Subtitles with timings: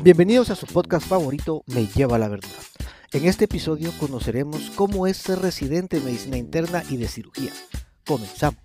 [0.00, 2.54] Bienvenidos a su podcast favorito Me lleva la verdura.
[3.12, 7.52] En este episodio conoceremos cómo es ser residente de medicina interna y de cirugía.
[8.06, 8.62] Comenzamos.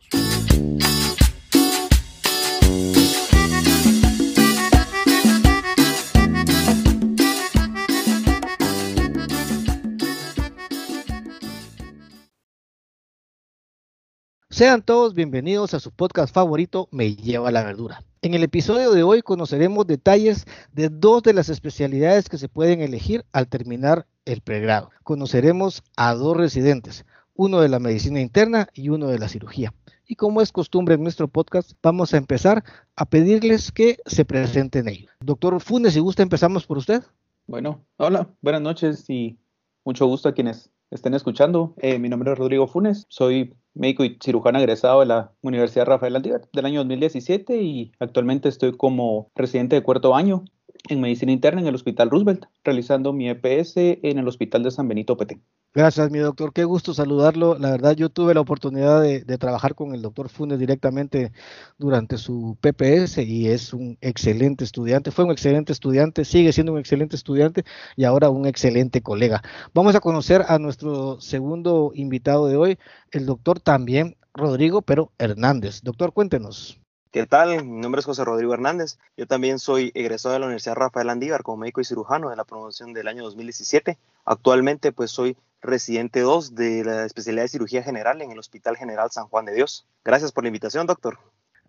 [14.64, 18.02] Sean todos bienvenidos a su podcast favorito Me lleva la verdura.
[18.22, 22.80] En el episodio de hoy conoceremos detalles de dos de las especialidades que se pueden
[22.80, 24.90] elegir al terminar el pregrado.
[25.04, 27.06] Conoceremos a dos residentes,
[27.36, 29.74] uno de la medicina interna y uno de la cirugía.
[30.08, 32.64] Y como es costumbre en nuestro podcast, vamos a empezar
[32.96, 35.12] a pedirles que se presenten ellos.
[35.20, 37.04] Doctor Funes, si gusta, empezamos por usted.
[37.48, 39.38] Bueno, hola, buenas noches y
[39.84, 41.74] mucho gusto a quienes estén escuchando.
[41.82, 46.16] Eh, mi nombre es Rodrigo Funes, soy médico y cirujano egresado de la Universidad Rafael
[46.16, 50.44] Aldívar del año 2017 y actualmente estoy como residente de cuarto año
[50.90, 54.88] en medicina interna en el Hospital Roosevelt, realizando mi EPS en el Hospital de San
[54.88, 55.44] Benito Petén.
[55.76, 56.54] Gracias, mi doctor.
[56.54, 57.58] Qué gusto saludarlo.
[57.58, 61.32] La verdad, yo tuve la oportunidad de, trabajar con el doctor Funes directamente
[61.80, 65.10] durante su PPS y es un excelente estudiante.
[65.10, 67.64] Fue un excelente estudiante, sigue siendo un excelente estudiante
[67.96, 69.42] y ahora un excelente colega.
[69.74, 72.78] Vamos a conocer a nuestro segundo invitado de hoy,
[73.12, 75.82] el doctor también Rodrigo, pero Hernández.
[75.82, 76.83] Doctor, cuéntenos.
[77.14, 77.64] ¿Qué tal?
[77.64, 78.98] Mi nombre es José Rodrigo Hernández.
[79.16, 82.44] Yo también soy egresado de la Universidad Rafael Andívar como médico y cirujano de la
[82.44, 84.00] promoción del año 2017.
[84.26, 89.12] Actualmente pues soy residente 2 de la especialidad de cirugía general en el Hospital General
[89.12, 89.86] San Juan de Dios.
[90.04, 91.20] Gracias por la invitación, doctor.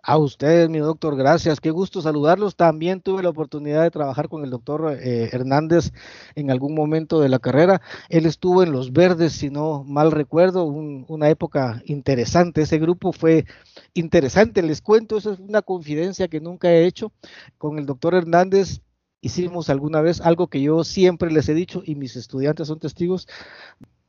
[0.06, 1.60] A ustedes, mi doctor, gracias.
[1.60, 2.56] Qué gusto saludarlos.
[2.56, 5.92] También tuve la oportunidad de trabajar con el doctor eh, Hernández
[6.34, 7.80] en algún momento de la carrera.
[8.10, 12.60] Él estuvo en Los Verdes, si no mal recuerdo, una época interesante.
[12.60, 13.46] Ese grupo fue
[13.94, 14.62] interesante.
[14.62, 17.10] Les cuento, eso es una confidencia que nunca he hecho
[17.56, 18.82] con el doctor Hernández.
[19.22, 23.26] Hicimos alguna vez algo que yo siempre les he dicho y mis estudiantes son testigos,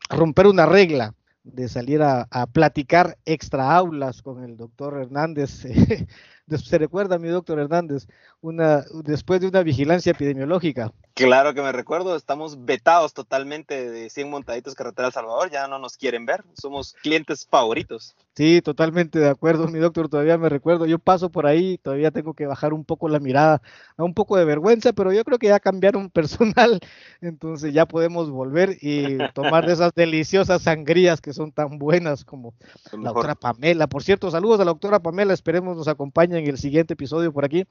[0.09, 5.65] romper una regla de salir a, platicar extra aulas con el doctor Hernández.
[6.47, 8.07] se recuerda, mi doctor Hernández,
[8.41, 10.91] una, después de una vigilancia epidemiológica.
[11.15, 15.79] Claro que me recuerdo, estamos vetados totalmente de 100 montaditos carretera El Salvador, ya no
[15.79, 18.15] nos quieren ver, somos clientes favoritos.
[18.35, 22.33] Sí, totalmente de acuerdo, mi doctor, todavía me recuerdo, yo paso por ahí, todavía tengo
[22.33, 23.61] que bajar un poco la mirada,
[23.95, 26.81] a un poco de vergüenza, pero yo creo que ya cambiaron personal,
[27.21, 32.53] entonces ya podemos volver y tomar de esas deliciosas sangrías que son tan buenas como
[32.91, 33.87] la doctora Pamela.
[33.87, 37.45] Por cierto, saludos a la doctora Pamela, esperemos nos acompañe en el siguiente episodio por
[37.45, 37.65] aquí.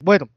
[0.00, 0.28] Bueno,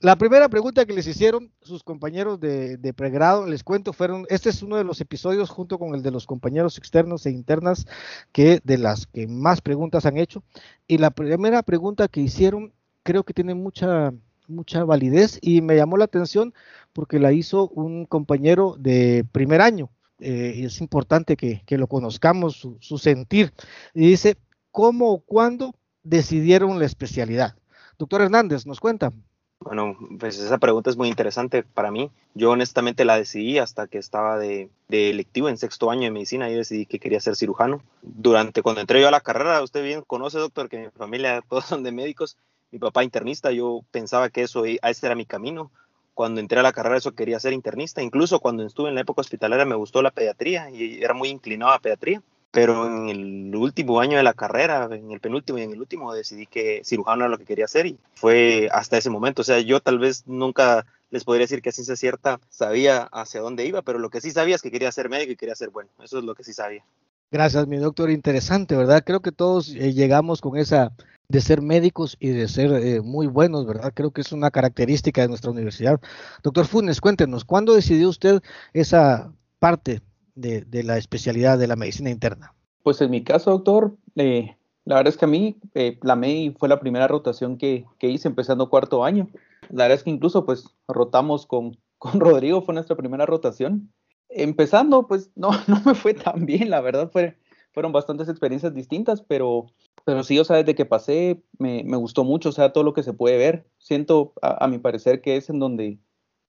[0.00, 4.62] la primera pregunta que les hicieron sus compañeros de, pregrado, les cuento, fueron, este es
[4.62, 7.86] uno de los episodios junto con el de los compañeros externos e internas
[8.32, 10.42] que de las que más preguntas han hecho.
[10.86, 12.72] Y la primera pregunta que hicieron
[13.02, 14.12] creo que tiene mucha
[14.48, 16.54] mucha validez y me llamó la atención
[16.92, 19.90] porque la hizo un compañero de primer año.
[20.20, 23.52] Eh, es importante que, lo conozcamos, su, su, sentir.
[23.94, 24.36] Y dice,
[24.72, 25.74] ¿cómo o cuándo
[26.08, 27.54] decidieron la especialidad?
[27.98, 29.12] Doctor Hernández, ¿nos cuenta?
[29.60, 32.10] Bueno, pues esa pregunta es muy interesante para mí.
[32.34, 36.54] Yo honestamente la decidí hasta que estaba de, electivo en sexto año de medicina y
[36.54, 37.82] decidí que quería ser cirujano.
[38.02, 41.64] Durante cuando entré yo a la carrera, usted bien conoce, doctor, que mi familia todos
[41.64, 42.36] son de médicos,
[42.70, 45.70] mi papá internista, yo pensaba que eso, ese era mi camino.
[46.14, 48.02] Cuando entré a la carrera eso quería ser internista.
[48.02, 51.72] Incluso cuando estuve en la época hospitalaria me gustó la pediatría y era muy inclinado
[51.72, 55.72] a pediatría pero en el último año de la carrera, en el penúltimo y en
[55.72, 59.42] el último, decidí que cirujano era lo que quería hacer y fue hasta ese momento.
[59.42, 63.40] O sea, yo tal vez nunca les podría decir que a ciencia cierta sabía hacia
[63.40, 65.70] dónde iba, pero lo que sí sabía es que quería ser médico y quería ser
[65.70, 65.90] bueno.
[66.02, 66.84] Eso es lo que sí sabía.
[67.30, 68.10] Gracias, mi doctor.
[68.10, 69.02] Interesante, ¿verdad?
[69.04, 70.92] Creo que todos eh, llegamos con esa
[71.28, 73.92] de ser médicos y de ser eh, muy buenos, ¿verdad?
[73.94, 76.00] Creo que es una característica de nuestra universidad.
[76.42, 78.40] Doctor Funes, cuéntenos, ¿cuándo decidió usted
[78.72, 80.00] esa parte
[80.38, 82.54] de, la especialidad de la medicina interna?
[82.82, 86.54] Pues en mi caso, doctor, eh, la verdad es que a mí eh, la MEI
[86.58, 89.28] fue la primera rotación que, hice empezando cuarto año.
[89.70, 93.92] La verdad es que incluso pues rotamos con, con Rodrigo, fue nuestra primera rotación.
[94.28, 97.36] Empezando, pues no, no me fue tan bien, la verdad, fue,
[97.72, 99.66] fueron bastantes experiencias distintas, pero,
[100.04, 102.94] pero sí, o sea, desde que pasé me, me gustó mucho, o sea, todo lo
[102.94, 103.66] que se puede ver.
[103.78, 105.98] Siento, a mi parecer, que es en donde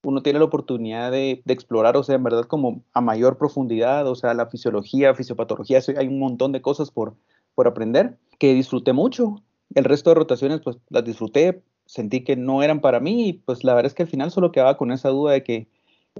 [0.02, 4.14] uno tiene la oportunidad de, explorar, o sea, en verdad como a mayor profundidad, o
[4.14, 7.14] sea, la fisiología, fisiopatología, hay un montón de cosas por,
[7.54, 9.42] por aprender que disfruté mucho.
[9.74, 13.64] El resto de rotaciones, pues las disfruté, sentí que no eran para mí y pues
[13.64, 15.68] la verdad es que al final solo quedaba con esa duda de que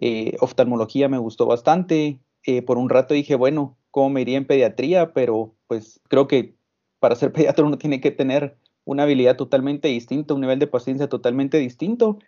[0.01, 2.19] eh, oftalmología me gustó bastante.
[2.45, 6.55] Eh, por un rato dije, bueno, cómo me iría en pediatría, pero pues creo que
[6.99, 11.09] para ser pediatra uno tiene que tener una habilidad totalmente distinta, un nivel de paciencia
[11.09, 12.19] totalmente distinto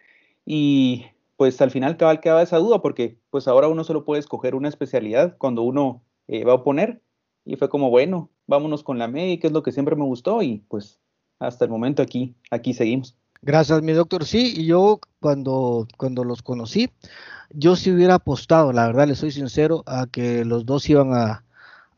[0.47, 1.07] y
[1.43, 4.69] pues al final cabal quedaba esa duda porque pues ahora uno solo puede escoger una
[4.69, 7.03] especialidad cuando uno eh, va a oponer
[7.44, 10.59] y fue como bueno, vámonos con la médica, es lo que siempre me gustó y
[10.69, 11.00] pues
[11.41, 13.17] hasta el momento aquí, aquí seguimos.
[13.41, 14.25] Gracias, mi doctor.
[14.25, 16.91] Sí, y yo cuando, cuando los conocí,
[17.50, 21.44] yo sí hubiera apostado, la verdad, le soy sincero, a que los dos iban a,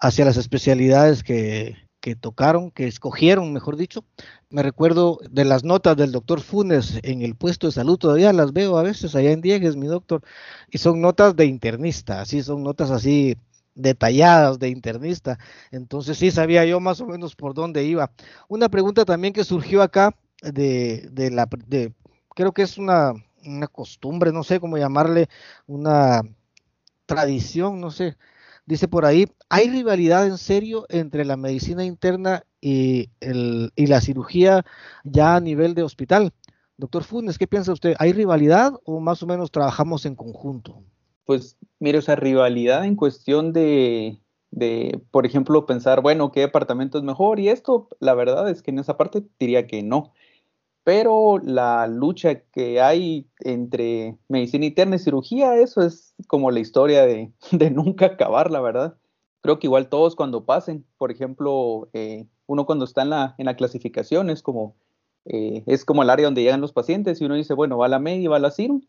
[0.00, 4.06] hacia las especialidades que, que tocaron, que escogieron, mejor dicho.
[4.54, 8.52] Me recuerdo de las notas del doctor Funes en el puesto de salud, todavía las
[8.52, 10.22] veo a veces allá en Diegues, mi doctor,
[10.70, 13.36] y son notas de internista, así son notas así
[13.74, 15.40] detalladas de internista.
[15.72, 18.12] Entonces sí sabía yo más o menos por dónde iba.
[18.46, 21.92] Una pregunta también que surgió acá de, de la, de,
[22.36, 23.12] creo que es una,
[23.44, 25.28] una costumbre, no sé cómo llamarle,
[25.66, 26.22] una
[27.06, 28.16] tradición, no sé.
[28.66, 34.64] Dice por ahí, ¿hay rivalidad en serio entre la medicina interna y, el, la cirugía
[35.04, 36.32] ya a nivel de hospital?
[36.76, 37.94] Doctor Funes, ¿qué piensa usted?
[37.98, 40.82] ¿Hay rivalidad o más o menos trabajamos en conjunto?
[41.24, 44.18] Pues mire, esa rivalidad en cuestión de,
[44.50, 47.38] de, por ejemplo, pensar, bueno, ¿qué departamento es mejor?
[47.38, 50.12] Y esto, la verdad es que en esa parte diría que no
[50.84, 57.06] pero la lucha que hay entre medicina interna y cirugía, eso es como la historia
[57.06, 57.32] de,
[57.72, 58.96] nunca acabar, la verdad.
[59.40, 63.46] Creo que igual todos cuando pasen, por ejemplo, eh, uno cuando está en la, en
[63.46, 64.76] la clasificación es como,
[65.24, 67.98] eh, es como el área donde llegan los pacientes y uno dice, bueno, va la
[67.98, 68.82] media, va a la CIRU,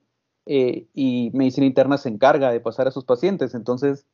[0.46, 3.56] eh, y medicina interna se encarga de pasar a sus pacientes.
[3.56, 4.06] Entonces,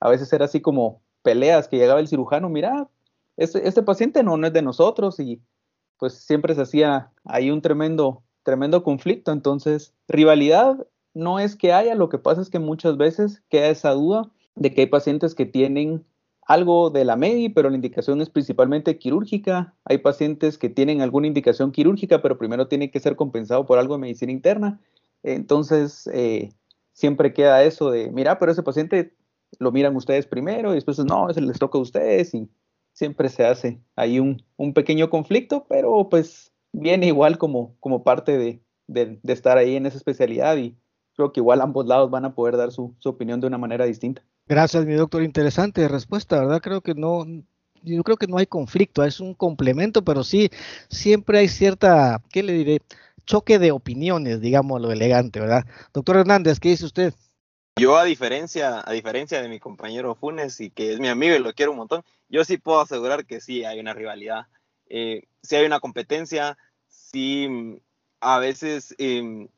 [0.00, 2.88] a veces era así como peleas que llegaba el cirujano, mira,
[3.36, 5.40] este, este paciente no, no es de nosotros y
[5.98, 9.32] pues siempre se hacía ahí un tremendo, tremendo conflicto.
[9.32, 13.90] Entonces, rivalidad no es que haya, lo que pasa es que muchas veces queda esa
[13.92, 16.04] duda de que hay pacientes que tienen
[16.46, 19.74] algo de la MEDI, pero la indicación es principalmente quirúrgica.
[19.84, 23.94] Hay pacientes que tienen alguna indicación quirúrgica, pero primero tiene que ser compensado por algo
[23.94, 24.80] de medicina interna.
[25.24, 26.50] Entonces, eh,
[26.92, 29.12] siempre queda eso de, mira, pero ese paciente
[29.58, 32.48] lo miran ustedes primero y después no, se les toca a ustedes y
[32.92, 38.62] siempre se hace ahí un, pequeño conflicto, pero pues viene igual como, como parte de,
[38.86, 40.76] de, estar ahí en esa especialidad y
[41.14, 43.84] creo que igual ambos lados van a poder dar su, su opinión de una manera
[43.84, 44.22] distinta.
[44.48, 45.22] Gracias, mi doctor.
[45.22, 46.60] Interesante respuesta, ¿verdad?
[46.62, 47.24] Creo que no,
[47.82, 50.50] yo creo que no hay conflicto, es un complemento, pero sí,
[50.88, 52.82] siempre hay cierta, ¿qué le diré?
[53.24, 55.64] Choque de opiniones, digamos lo elegante, ¿verdad?
[55.92, 57.14] Doctor Hernández, ¿qué dice usted?
[57.78, 61.40] Yo a diferencia, a diferencia de mi compañero Funes y que es mi amigo y
[61.40, 64.46] lo quiero un montón, yo sí puedo asegurar que sí hay una rivalidad,
[64.88, 66.56] eh, sí hay una competencia,
[66.88, 67.80] sí
[68.20, 69.48] a veces em,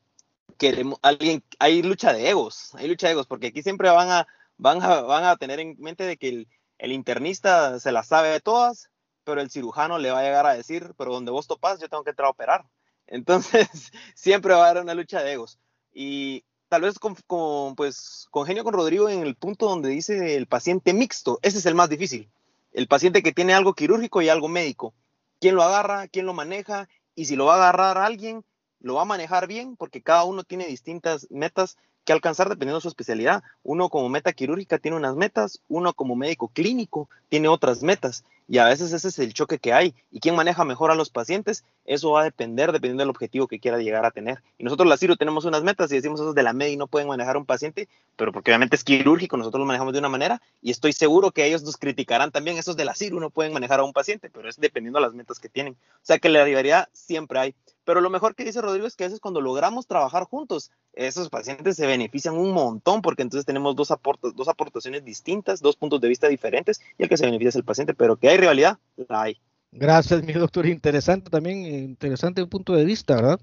[0.57, 4.27] queremos alguien, hay lucha de egos, hay lucha de egos, porque aquí siempre van a,
[4.59, 6.47] van a, van a tener en mente de que el,
[6.77, 8.89] el internista se las sabe de todas,
[9.23, 12.03] pero el cirujano le va a llegar a decir, pero donde vos topas, yo tengo
[12.03, 12.65] que entrar a operar.
[13.07, 15.57] Entonces, siempre va a haber una lucha de egos.
[15.91, 20.45] Y tal vez con, con, pues, congenio con Rodrigo en el punto donde dice el
[20.45, 21.39] paciente mixto.
[21.41, 22.29] Ese es el más difícil.
[22.71, 24.93] El paciente que tiene algo quirúrgico y algo médico.
[25.39, 26.07] ¿Quién lo agarra?
[26.07, 26.87] ¿Quién lo maneja?
[27.15, 28.45] Y si lo va a agarrar alguien,
[28.79, 31.77] lo va a manejar bien porque cada uno tiene distintas metas
[32.09, 33.43] que alcanzar dependiendo de su especialidad.
[33.61, 38.57] Uno como meta quirúrgica tiene unas metas, uno como médico clínico tiene otras metas y
[38.57, 39.93] a veces ese es el choque que hay.
[40.09, 41.63] ¿Y quién maneja mejor a los pacientes?
[41.85, 44.41] Eso va a depender dependiendo del objetivo que quiera llegar a tener.
[44.57, 47.07] Y nosotros la CIRO tenemos unas metas y decimos esos de la MEDI no pueden
[47.07, 50.41] manejar a un paciente, pero porque obviamente es quirúrgico, nosotros lo manejamos de una manera
[50.63, 53.81] y estoy seguro que ellos nos criticarán también, esos de la CIRO no pueden manejar
[53.81, 55.73] a un paciente, pero es dependiendo de las metas que tienen.
[55.73, 57.55] O sea que la rivalidad siempre hay.
[57.89, 61.27] Pero lo mejor que dice Rodrigo es que a veces cuando logramos trabajar juntos, esos
[61.31, 63.91] pacientes se benefician un montón porque entonces tenemos dos,
[64.35, 67.63] dos aportaciones distintas, dos puntos de vista diferentes y el que se beneficia es el
[67.63, 68.77] paciente, pero que hay rivalidad,
[69.07, 69.41] la hay.
[69.71, 70.67] Gracias, mi doctor.
[70.67, 73.39] Interesante también, interesante punto de vista, ¿verdad?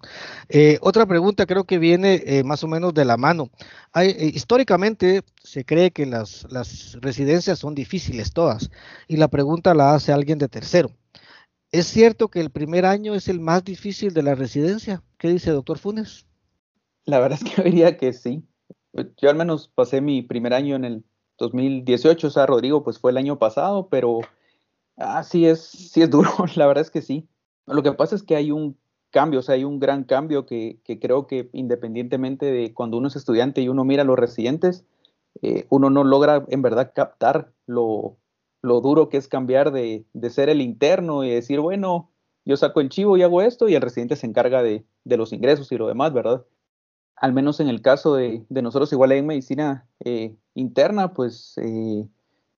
[0.49, 3.51] Eh, otra pregunta creo que viene eh, más o menos de la mano.
[3.97, 6.47] Eh, históricamente se cree que las
[7.01, 8.71] residencias son difíciles todas
[9.09, 10.93] y la pregunta la hace alguien de tercero.
[11.73, 15.03] ¿Es cierto que el primer año es el más difícil de la residencia?
[15.19, 16.27] ¿Qué dice doctor Funes?
[17.05, 18.43] La verdad es que diría que sí.
[19.19, 21.05] Yo al menos pasé mi primer año en el
[21.39, 24.21] 2018, o sea, Rodrigo, pues fue el año pasado, pero
[24.97, 27.29] Ah, sí es, sí es duro, la verdad es que sí.
[27.67, 28.77] Lo que pasa es que hay un
[29.11, 33.17] cambio, o sea, hay un gran cambio que, creo que independientemente de cuando uno es
[33.17, 34.85] estudiante y uno mira a los residentes,
[35.43, 38.17] eh, uno no logra en verdad captar lo,
[38.81, 42.11] duro que es cambiar de, ser el interno y decir, bueno,
[42.45, 45.71] yo saco el chivo y hago esto y el residente se encarga de, los ingresos
[45.73, 46.45] y lo demás, ¿verdad?
[47.17, 52.07] Al menos en el caso de, nosotros, igual en medicina eh, interna, pues eh,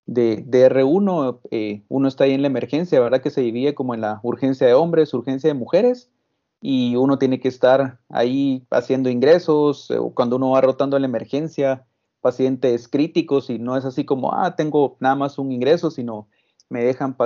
[0.07, 3.23] de, R1, eh, uno está ahí en la emergencia, ¿verdad?
[3.23, 6.11] Que se divide como en la urgencia de hombres, urgencia de mujeres,
[6.61, 11.87] y uno tiene que estar ahí haciendo ingresos, cuando uno va rotando en la emergencia,
[12.21, 16.29] pacientes críticos, y no es así como, ah, tengo nada más un ingreso, sino
[16.71, 17.17] me dejan,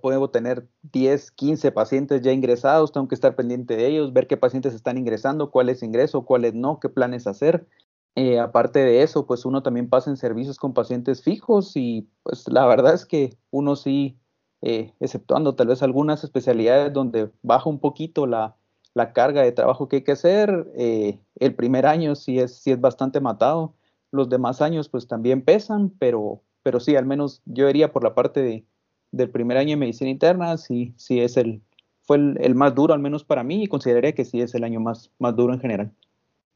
[0.00, 4.36] puedo tener 10, 15 pacientes ya ingresados, tengo que estar pendiente de ellos, ver qué
[4.36, 7.66] pacientes están ingresando, cuáles ingreso, cuáles no, qué planes hacer.
[8.14, 12.46] Eh, aparte de eso, pues uno también pasa en servicios con pacientes fijos y pues
[12.48, 14.18] la verdad es que uno sí,
[14.60, 18.56] eh, exceptuando tal vez algunas especialidades donde baja un poquito la,
[19.14, 22.80] carga de trabajo que hay que hacer, eh, el primer año sí es, sí es
[22.80, 23.74] bastante matado,
[24.12, 28.14] los demás años pues también pesan, pero, pero sí, al menos yo iría por la
[28.14, 28.64] parte de,
[29.10, 31.60] del primer año de medicina interna, sí, sí es el,
[32.02, 34.64] fue el, el, más duro al menos para mí y consideraría que sí es el
[34.64, 35.92] año más, más duro en general.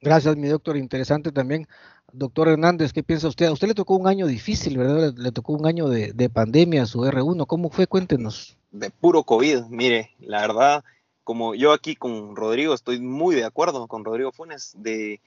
[0.01, 0.77] Gracias, mi doctor.
[0.77, 1.67] Interesante también.
[2.13, 3.47] Doctor Hernández, ¿qué piensa usted?
[3.47, 5.15] A usted le tocó un año difícil, ¿verdad?
[5.17, 7.47] Le, tocó un año de, de, pandemia, su R1.
[7.47, 7.87] ¿Cómo fue?
[7.87, 8.57] Cuéntenos.
[8.71, 9.65] De puro COVID.
[9.71, 10.85] Mire, la verdad,
[11.25, 15.21] como yo aquí con Rodrigo estoy muy de acuerdo con Rodrigo Funes, de,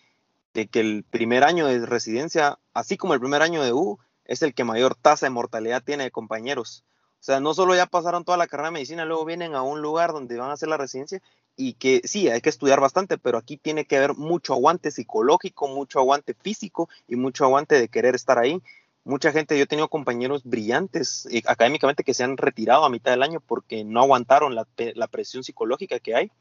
[0.67, 4.53] que el primer año de residencia, así como el primer año de U, es el
[4.53, 6.83] que mayor tasa de mortalidad tiene de compañeros.
[7.19, 9.81] O sea, no solo ya pasaron toda la carrera de medicina, luego vienen a un
[9.81, 11.21] lugar donde van a hacer la residencia
[11.57, 15.67] y que sí, hay que estudiar bastante, pero aquí tiene que haber mucho aguante psicológico,
[15.67, 18.61] mucho aguante físico y mucho aguante de querer estar ahí.
[19.03, 23.11] Mucha gente, yo he tenido compañeros brillantes eh, académicamente que se han retirado a mitad
[23.11, 26.31] del año porque no aguantaron la, la presión psicológica que hay.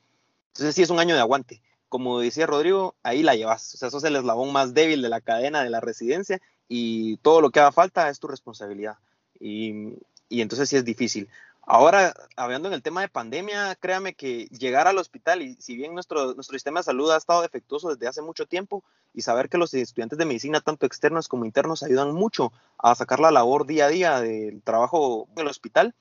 [0.52, 1.62] Entonces sí es un año de aguante.
[1.88, 3.74] Como decía Rodrigo, ahí la llevas.
[3.74, 7.40] O sea, sos el eslabón más débil de la cadena de la residencia y todo
[7.40, 8.98] lo que haga falta es tu responsabilidad.
[9.40, 9.94] Y,
[10.28, 11.28] y entonces sí es difícil.
[11.70, 15.92] Ahora, hablando en el tema de pandemia, créame que llegar al hospital, y si bien
[15.92, 19.58] nuestro, nuestro sistema de salud ha estado defectuoso desde hace mucho tiempo, y saber que
[19.58, 23.84] los estudiantes de medicina, tanto externos como internos, ayudan mucho a sacar la labor día
[23.84, 25.94] a día del trabajo del hospital,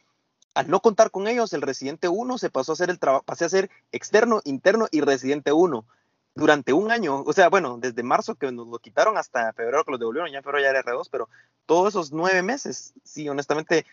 [0.58, 3.46] al no contar con ellos, el residente 1 se pasó a ser el trabajo, pasé
[3.46, 5.86] a ser externo, interno y residente 1
[6.34, 9.92] durante un año, o sea, bueno, desde marzo que nos lo quitaron hasta febrero que
[9.92, 11.30] los devolvieron, ya en febrero ya era R2, pero
[11.68, 13.86] todos esos nueve meses, sí, honestamente,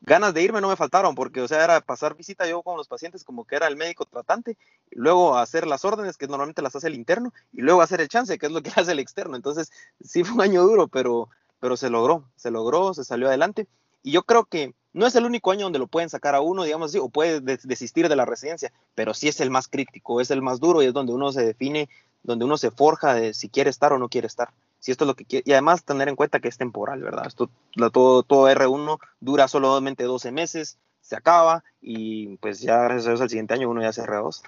[0.00, 2.88] ganas de irme no me faltaron, porque, o sea, era pasar visita yo con los
[2.88, 4.56] pacientes como que era el médico tratante,
[4.92, 8.38] luego hacer las órdenes, que normalmente las hace el interno, y luego hacer el chance,
[8.38, 9.36] que es lo que hace el externo.
[9.36, 9.70] Entonces,
[10.02, 11.28] sí fue un año duro, pero,
[11.60, 13.66] pero se logró, se logró, se salió adelante.
[14.02, 16.64] Y yo creo que no es el único año donde lo pueden sacar a uno,
[16.64, 20.30] digamos así, o puede desistir de la residencia, pero sí es el más crítico, es
[20.30, 21.88] el más duro y es donde uno se define,
[22.22, 25.08] donde uno se forja de si quiere estar o no quiere estar si esto es
[25.08, 27.26] lo que quiere, y además tener en cuenta que es temporal, ¿verdad?
[27.26, 27.50] Esto,
[27.92, 33.20] todo, todo R1 dura solamente 12 meses, se acaba y pues ya gracias a Dios
[33.20, 34.42] al siguiente año uno ya se R2.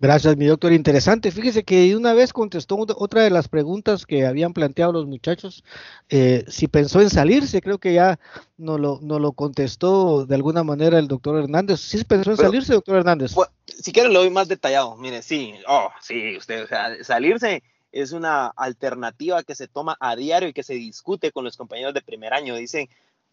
[0.00, 0.72] Gracias, mi doctor.
[0.72, 1.30] Interesante.
[1.30, 5.62] Fíjese que una vez contestó otra de las preguntas que habían planteado los muchachos,
[6.08, 8.18] eh, si pensó en salirse, creo que ya
[8.56, 11.80] no lo, no lo contestó de alguna manera el doctor Hernández.
[11.80, 13.34] ¿Sí pensó en salirse, doctor Hernández?
[13.66, 14.96] si quiere lo doy más detallado.
[14.96, 20.16] Mire, sí, oh, sí, usted, o sea, salirse es una alternativa que se toma a
[20.16, 22.56] diario y que se discute con los compañeros de primer año.
[22.56, 22.88] Dicen,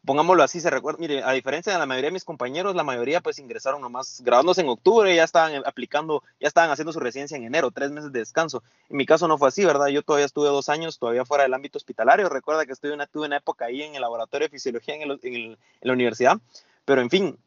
[0.06, 3.22] pongámoslo así, se recuerda, mire, a diferencia de la mayoría de mis compañeros, la mayoría
[3.22, 7.44] pues ingresaron nomás graduándose en octubre, ya estaban aplicando, ya estaban haciendo su residencia en
[7.44, 8.64] enero, tres meses de descanso.
[8.90, 9.88] En mi caso no fue así, ¿verdad?
[9.88, 12.30] Yo todavía estuve dos años todavía fuera del ámbito hospitalario.
[12.30, 15.94] Recuerda que estuve una, tuve una época ahí en el laboratorio de fisiología en, la
[15.94, 16.38] universidad,
[16.86, 17.38] pero en fin,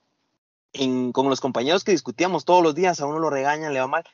[1.12, 4.04] con los compañeros que discutíamos todos los días, a uno lo regañan, le va mal.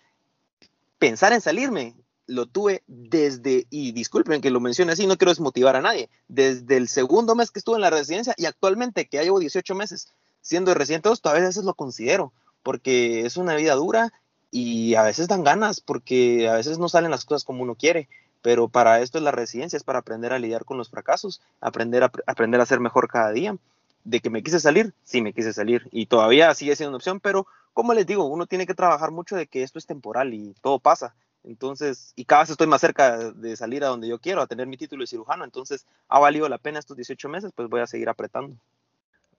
[0.99, 1.95] Pensar en salirme,
[2.27, 6.77] lo tuve desde, y disculpen que lo mencione así, no quiero desmotivar a nadie, desde
[6.77, 10.13] el segundo mes que estuve en la residencia y actualmente que ya llevo 18 meses
[10.41, 14.13] siendo 2, todavía a veces lo considero, porque es una vida dura
[14.53, 18.09] y a veces dan ganas, porque a veces no salen las cosas como uno quiere,
[18.43, 22.05] pero para esto es la residencia, es para aprender a lidiar con los fracasos, aprender
[22.05, 23.57] a, aprender a ser mejor cada día.
[24.05, 27.19] De que me quise salir, sí me quise salir y todavía sigue siendo una opción,
[27.19, 30.55] pero como les digo, uno tiene que trabajar mucho de que esto es temporal y
[30.63, 31.17] todo pasa
[31.47, 34.67] entonces, y cada vez estoy más cerca de salir a donde yo quiero, a tener
[34.67, 35.45] mi título de cirujano.
[35.45, 38.57] Entonces, ha valido la pena estos 18 meses, pues voy a seguir apretando.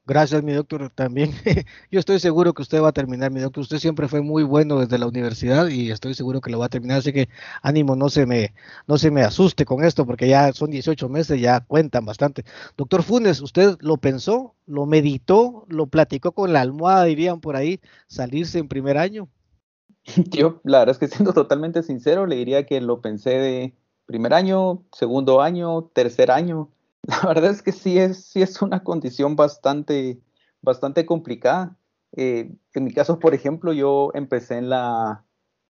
[0.05, 0.89] Gracias, mi doctor.
[0.89, 1.33] También
[1.91, 3.61] yo estoy seguro que usted va a terminar, mi doctor.
[3.61, 6.69] Usted siempre fue muy bueno desde la universidad y estoy seguro que lo va a
[6.69, 6.99] terminar.
[6.99, 7.27] Así que
[7.61, 8.53] ánimo, no se me,
[8.87, 12.45] no se me asuste con esto, porque ya son 18 meses, ya cuentan bastante.
[12.77, 17.81] Doctor Funes, ¿usted lo pensó, lo meditó, lo platicó con la almohada, dirían por ahí,
[18.07, 19.27] salirse en primer año?
[20.31, 23.73] Yo, la verdad es que siendo totalmente sincero, le diría que lo pensé de
[24.05, 26.69] primer año, segundo año, tercer año.
[27.03, 30.19] La verdad es que sí es, sí es una condición bastante,
[30.61, 31.77] bastante complicada.
[32.15, 35.25] Eh, en mi caso, por ejemplo, yo empecé en la,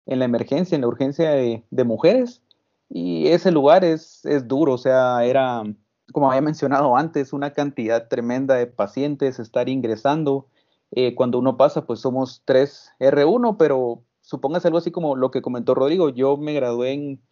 [0.06, 2.42] en la emergencia, en la urgencia de, mujeres,
[2.88, 5.64] y ese lugar es, es, duro, o sea, era
[6.12, 10.46] como había mencionado antes, una cantidad tremenda de pacientes, estar ingresando.
[10.92, 15.40] Eh, cuando uno pasa, pues somos 3 R1, pero supóngase algo así como lo que
[15.40, 17.22] comentó Rodrigo, yo me gradué en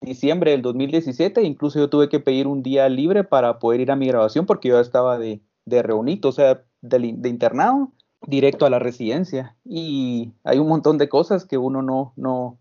[0.00, 3.96] diciembre del 2017, incluso yo tuve que pedir un día libre para poder ir a
[3.96, 7.92] mi graduación porque yo estaba de, de reunito, o sea, de, de, internado
[8.26, 9.56] directo a la residencia.
[9.64, 12.60] Y hay un montón de cosas que uno no, no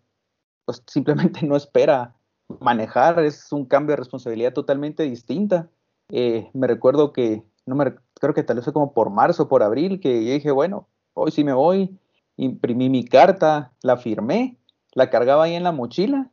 [0.66, 2.16] pues simplemente no espera
[2.62, 5.70] manejar, es un cambio de responsabilidad totalmente distinta.
[6.10, 9.62] Eh, me recuerdo que, no me, creo que tal vez fue como por marzo, por
[9.62, 12.00] abril, que dije, bueno, hoy sí me voy,
[12.38, 14.58] imprimí mi carta, la firmé,
[14.94, 16.32] la cargaba ahí en la mochila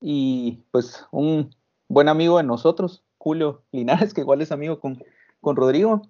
[0.00, 1.54] y pues un
[1.88, 5.02] buen amigo de nosotros, Julio Linares, que igual es amigo con,
[5.40, 6.02] con Rodrigo,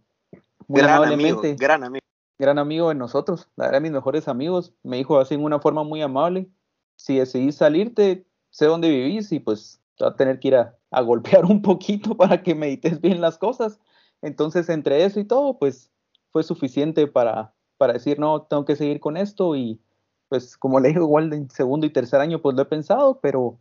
[0.68, 2.04] muy gran amablemente, amigo, gran amigo.
[2.38, 5.84] Gran amigo de nosotros, la verdad, mis mejores amigos, me dijo así en una forma
[5.84, 6.48] muy amable,
[6.96, 10.74] si decidís salirte, sé dónde vivís y pues te va a tener que ir a,
[10.90, 13.78] a golpear un poquito para que medites bien las cosas.
[14.22, 15.90] Entonces, entre eso y todo, pues
[16.30, 19.80] fue suficiente para, para decir, no, tengo que seguir con esto y
[20.28, 23.58] pues como le digo, igual en segundo y tercer año pues lo he pensado, pero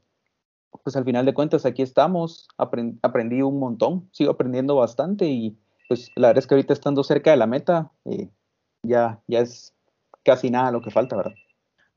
[0.83, 5.57] pues al final de cuentas aquí estamos, aprendí un montón, sigo aprendiendo bastante y
[5.87, 8.29] pues la verdad es que ahorita estando cerca de la meta, eh,
[8.83, 9.73] ya, ya es
[10.25, 11.35] casi nada lo que falta, ¿verdad?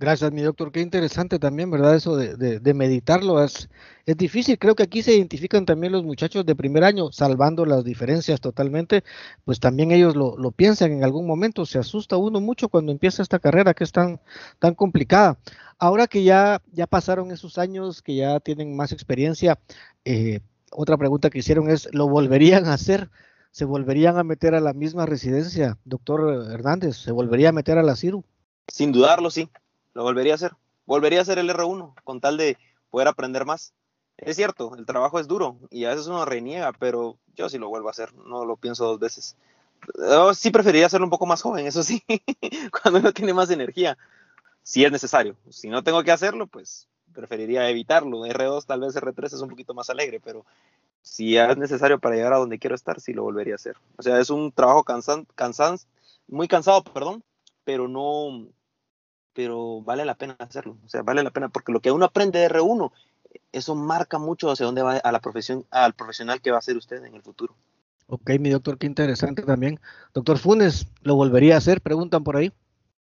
[0.03, 0.73] Gracias, mi doctor.
[0.73, 1.95] Qué interesante también, ¿verdad?
[1.95, 3.69] Eso de, meditarlo es,
[4.05, 4.59] es difícil.
[4.59, 9.05] Creo que aquí se identifican también los muchachos de primer año, salvando las diferencias totalmente,
[9.45, 11.65] pues también ellos lo, lo piensan en algún momento.
[11.67, 14.21] Se asusta uno mucho cuando empieza esta carrera que es tan,
[14.59, 15.39] tan complicada.
[15.79, 19.61] Ahora que ya, ya pasaron esos años, que ya tienen más experiencia,
[20.05, 20.41] eh,
[20.73, 23.09] otra pregunta que hicieron es, ¿lo volverían a hacer?
[23.53, 26.97] ¿Se volverían a meter a la misma residencia, doctor Hernández?
[26.97, 28.25] ¿Se volvería a meter a la CIRU?
[28.67, 29.49] Sin dudarlo, sí
[29.95, 30.53] lo volvería a hacer.
[30.87, 32.59] Volvería a hacer el R1 con tal de
[32.91, 33.73] poder aprender más.
[34.17, 37.69] Es cierto, el trabajo es duro y a veces uno reniega, pero yo sí lo
[37.69, 39.37] vuelvo a hacer, no lo pienso dos veces.
[39.99, 42.05] Yo sí preferiría hacerlo un poco más joven, eso sí,
[42.83, 43.99] cuando uno tiene más energía,
[44.63, 45.37] si es necesario.
[45.51, 48.25] Si no tengo que hacerlo, pues preferiría evitarlo.
[48.25, 50.45] R2, tal vez R3 es un poquito más alegre, pero
[51.03, 53.77] si es necesario para llegar a donde quiero estar, sí lo volvería a hacer.
[53.97, 55.79] O sea, es un trabajo cansan, cansan,
[56.29, 57.25] muy cansado, perdón,
[57.65, 58.47] pero no,
[59.35, 60.77] pero vale la pena hacerlo.
[60.85, 62.91] O sea, vale la pena porque lo que uno aprende de R1,
[63.53, 66.77] eso marca mucho hacia dónde va a la profesión, al profesional que va a ser
[66.77, 67.55] usted en el futuro.
[68.07, 69.81] Ok, mi doctor, qué interesante también.
[70.13, 71.81] Doctor Funes, ¿lo volvería a hacer?
[71.81, 72.53] Preguntan por ahí.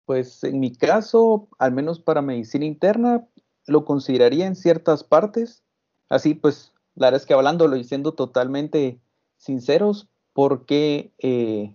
[0.06, 3.26] Pues en mi caso, al menos para medicina interna,
[3.66, 5.64] lo consideraría en ciertas partes.
[6.10, 9.00] Así pues, la verdad es que hablándolo y siendo totalmente
[9.38, 11.74] sinceros, porque eh,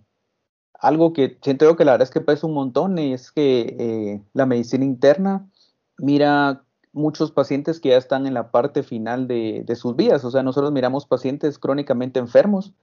[0.81, 4.45] algo que siento que la verdad es que pesa un montón es que eh, la
[4.45, 5.49] medicina interna
[5.97, 6.63] mira
[6.93, 10.23] muchos pacientes que ya están en la parte final de, sus vidas.
[10.23, 12.73] O sea, nosotros miramos pacientes crónicamente enfermos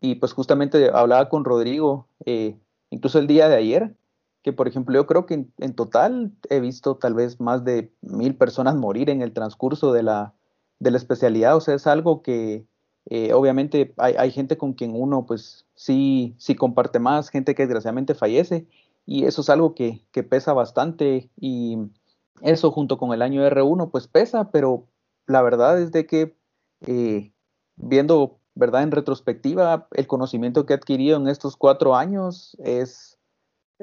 [0.00, 2.56] y pues justamente hablaba con Rodrigo, eh,
[2.90, 3.94] incluso el día de ayer,
[4.42, 7.92] que por ejemplo yo creo que en, en, total he visto tal vez más de
[8.02, 10.34] mil personas morir en el transcurso de la
[10.80, 11.56] especialidad.
[11.56, 12.66] O sea, es algo que,
[13.06, 18.14] eh, obviamente hay, gente con quien uno pues sí, sí comparte más, gente que desgraciadamente
[18.14, 18.66] fallece
[19.04, 21.76] y eso es algo que, pesa bastante y
[22.40, 24.86] eso junto con el año R1 pues pesa, pero
[25.26, 26.34] la verdad es de que
[26.86, 27.30] eh,
[27.76, 33.18] viendo verdad en retrospectiva el conocimiento que he adquirido en estos cuatro años es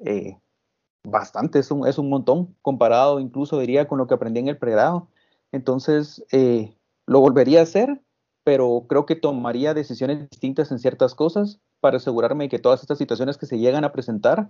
[0.03, 0.39] eh,
[1.03, 4.57] bastante, es un, es un montón comparado incluso diría con lo que aprendí en el
[4.57, 5.09] pregrado.
[5.51, 6.23] Entonces,
[7.07, 8.01] lo volvería a hacer,
[8.43, 13.37] pero creo que tomaría decisiones distintas en ciertas cosas para asegurarme que todas estas situaciones
[13.37, 14.49] que se llegan a presentar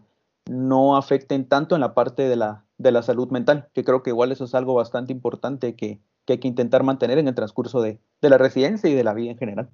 [0.49, 4.09] no afecten tanto en la parte de la, de la salud mental, que creo que
[4.09, 7.81] igual eso es algo bastante importante que, que hay que intentar mantener en el transcurso
[7.81, 9.69] de, de, la residencia y de la vida en general.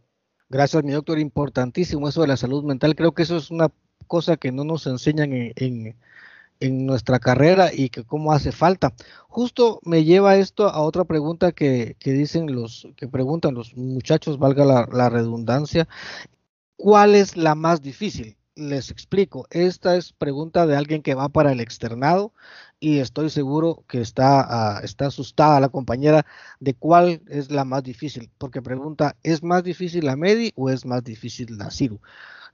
[0.49, 1.19] Gracias, mi doctor.
[1.19, 2.95] Importantísimo eso de la salud mental.
[2.95, 3.69] Creo que eso es una
[4.08, 5.95] cosa que no nos enseñan en, en
[6.62, 8.93] nuestra carrera y que cómo hace falta.
[9.28, 14.65] Justo me lleva esto a otra pregunta que, dicen los, que preguntan los muchachos, valga
[14.65, 15.88] la, redundancia,
[16.76, 18.38] ¿cuál es la más difícil?
[18.56, 22.34] Les explico, esta es pregunta de alguien que va para el externado
[22.80, 26.26] y estoy seguro que está, ah, está asustada la compañera
[26.60, 30.86] de cuál es la más difícil, porque pregunta, ¿es más difícil la MEDI o es
[30.86, 32.02] más difícil la CIRU?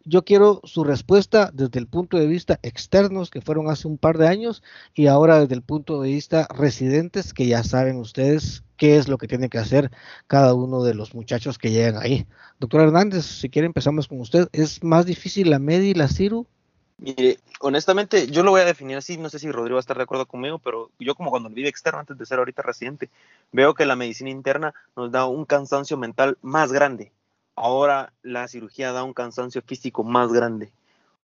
[0.05, 4.17] Yo quiero su respuesta desde el punto de vista externos, que fueron hace un par
[4.17, 4.61] de años,
[4.93, 9.17] y ahora desde el punto de vista residentes, que ya saben ustedes qué es lo
[9.17, 9.91] que tiene que hacer
[10.27, 12.27] cada uno de los muchachos que llegan ahí.
[12.59, 14.49] Doctor Hernández, si quiere empezamos con usted.
[14.51, 16.45] ¿Es más difícil la MEDI y la CIRU?
[16.97, 19.97] Mire, honestamente, yo lo voy a definir así, no sé si Rodrigo va a estar
[19.97, 23.09] de acuerdo conmigo, pero yo como cuando vive externo antes de ser ahorita residente,
[23.53, 27.11] veo que la medicina interna nos da un cansancio mental más grande
[27.55, 30.71] ahora la cirugía da un cansancio físico más grande.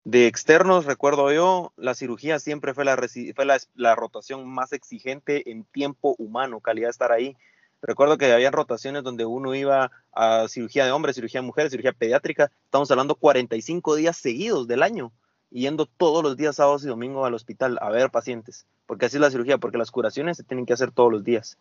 [0.03, 6.59] De externos, recuerdo yo, la cirugía siempre fue la, rotación más exigente en tiempo humano,
[6.59, 7.37] calidad de estar ahí.
[7.83, 11.93] Recuerdo que había rotaciones donde uno iba a cirugía de hombres, cirugía de mujeres, cirugía
[11.93, 12.51] pediátrica.
[12.65, 15.11] Estamos hablando 45 días seguidos del año,
[15.51, 18.65] yendo todos los días, sábados y domingos al hospital a ver pacientes.
[18.87, 21.59] Porque así es la cirugía, porque las curaciones se tienen que hacer todos los días.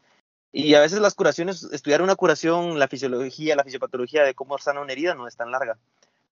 [0.52, 4.80] Y a veces las curaciones, estudiar una curación, la fisiología, la fisiopatología de cómo sana
[4.80, 5.78] una herida no es tan larga.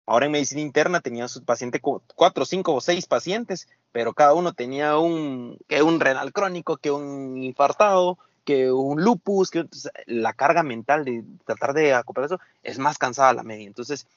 [0.06, 4.52] Ahora en medicina interna tenía su paciente cuatro, cinco o seis pacientes, pero cada uno
[4.52, 9.66] tenía un, que un renal crónico, que un infartado, que un lupus, que
[10.06, 13.68] la carga mental de tratar de acoplar eso es más cansada la media.
[13.68, 14.08] Entonces,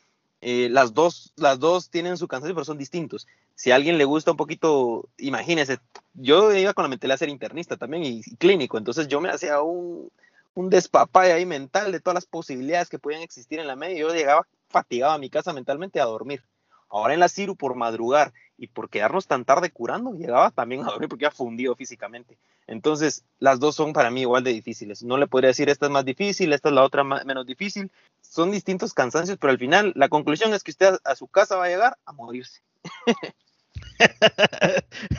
[0.45, 3.27] eh, las, dos, las dos tienen su cansancio, pero son distintos.
[3.55, 5.79] Si a alguien le gusta un poquito, imagínese,
[6.13, 9.61] yo iba con la mentalidad de ser internista también y, clínico, entonces yo me hacía
[9.61, 10.11] un,
[10.53, 10.69] un
[11.13, 13.99] ahí mental de todas las posibilidades que podían existir en la media.
[13.99, 16.43] Yo llegaba fatigado a mi casa mentalmente a dormir.
[16.89, 20.91] Ahora en la Ciru, por madrugar y por quedarnos tan tarde curando, llegaba también a
[20.91, 22.37] dormir porque ya fundido físicamente.
[22.67, 25.03] Entonces, las dos son para mí igual de difíciles.
[25.03, 27.91] No le podría decir esta es más difícil, esta es la otra menos difícil.
[28.21, 31.65] Son distintos cansancios, pero al final la conclusión es que usted a, su casa va
[31.65, 32.61] a llegar a morirse.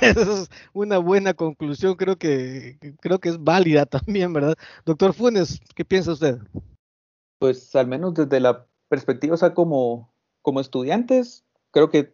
[0.01, 4.57] Esa es una buena conclusión, creo que, creo que es válida también, ¿verdad?
[4.85, 6.39] Doctor Funes, ¿qué piensa usted?
[7.39, 12.14] Pues al menos desde la perspectiva, o sea, como, como estudiantes, creo que,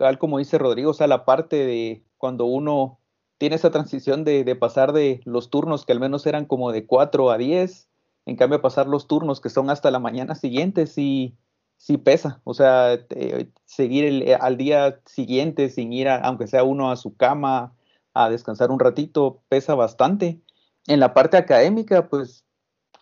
[0.00, 3.00] tal como dice Rodrigo, o sea, la parte de cuando uno
[3.36, 7.30] tiene esa transición de, pasar de los turnos que al menos eran como de 4
[7.30, 7.90] a 10,
[8.24, 11.36] en cambio pasar los turnos que son hasta la mañana siguiente, sí,
[11.76, 12.40] sí pesa.
[12.44, 12.98] O sea,
[13.66, 17.74] seguir el, eh, al día siguiente sin ir, aunque sea uno a su cama,
[18.14, 20.40] a descansar un ratito, pesa bastante.
[20.86, 22.46] En la parte académica, pues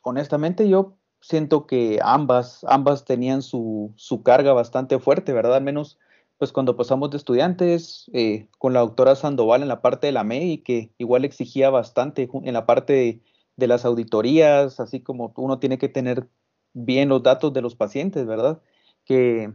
[0.03, 5.55] honestamente yo siento que ambas, ambas tenían su, su carga bastante fuerte, ¿verdad?
[5.55, 5.97] Al menos
[6.39, 10.25] pues cuando pasamos de estudiantes eh, con la doctora Sandoval en la parte de la
[10.25, 13.23] MEI, que igual exigía bastante en la parte
[13.57, 16.29] de, las auditorías, así como uno tiene que tener
[16.75, 18.61] bien los datos de los pacientes, ¿verdad?
[19.05, 19.53] Que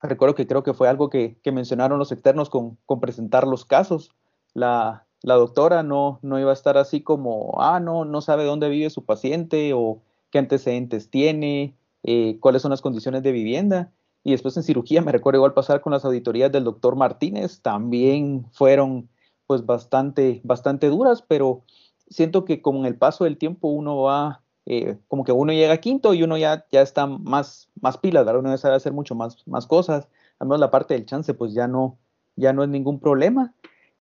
[0.00, 4.14] recuerdo que creo que fue algo que, mencionaron los externos con, con, presentar los casos.
[4.52, 8.68] La, la doctora no, no iba a estar así como, ah, no, no sabe dónde
[8.68, 10.00] vive su paciente o
[10.30, 11.74] qué antecedentes tiene,
[12.04, 13.90] eh, cuáles son las condiciones de vivienda
[14.24, 18.46] y después en cirugía me recuerdo igual pasar con las auditorías del doctor Martínez, también
[18.52, 19.08] fueron
[19.46, 21.62] pues bastante, bastante duras, pero
[22.08, 25.78] siento que con el paso del tiempo uno va, eh, como que uno llega a
[25.78, 28.40] quinto y uno ya, ya está más, más pilas, ¿verdad?
[28.40, 30.08] Uno ya sabe hacer mucho más, más cosas,
[30.38, 31.98] al menos la parte del chance pues ya no,
[32.36, 33.54] ya no es ningún problema.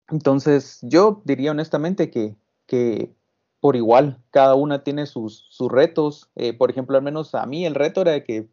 [0.09, 3.13] Entonces yo diría honestamente que, que
[3.59, 6.29] por igual, cada una tiene sus, sus retos.
[6.35, 8.47] Eh, por ejemplo, al menos a mí el reto era que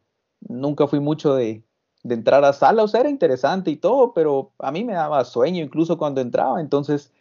[0.48, 1.62] nunca fui mucho de,
[2.04, 5.64] entrar a sala, o sea, era interesante y todo, pero a mí me daba sueño
[5.64, 7.12] incluso cuando entraba, entonces,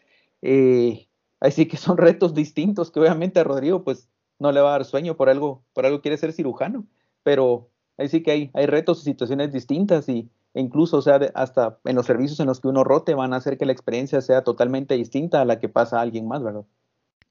[0.43, 1.07] eh,
[1.39, 4.85] así que son retos distintos que obviamente a Rodrigo pues no le va a dar
[4.85, 6.85] sueño por algo, por algo quiere ser cirujano,
[7.23, 11.19] pero ahí sí que hay, hay retos y situaciones distintas y e incluso, o sea,
[11.35, 14.21] hasta en los servicios en los que uno rote van a hacer que la experiencia
[14.21, 16.63] sea totalmente distinta a la que pasa a alguien más, ¿verdad?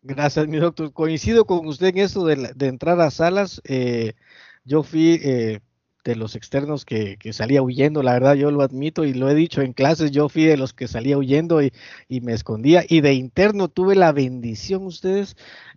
[0.02, 0.92] Gracias, mi doctor.
[0.92, 3.62] Coincido con usted en eso de, entrar a salas.
[3.64, 4.12] Eh,
[4.64, 5.60] yo fui eh,
[6.04, 9.62] de los externos que, salía huyendo, la verdad yo lo admito y lo he dicho
[9.62, 11.72] en clases, yo fui de los que salía huyendo y,
[12.08, 15.36] me escondía y de interno tuve la bendición ustedes,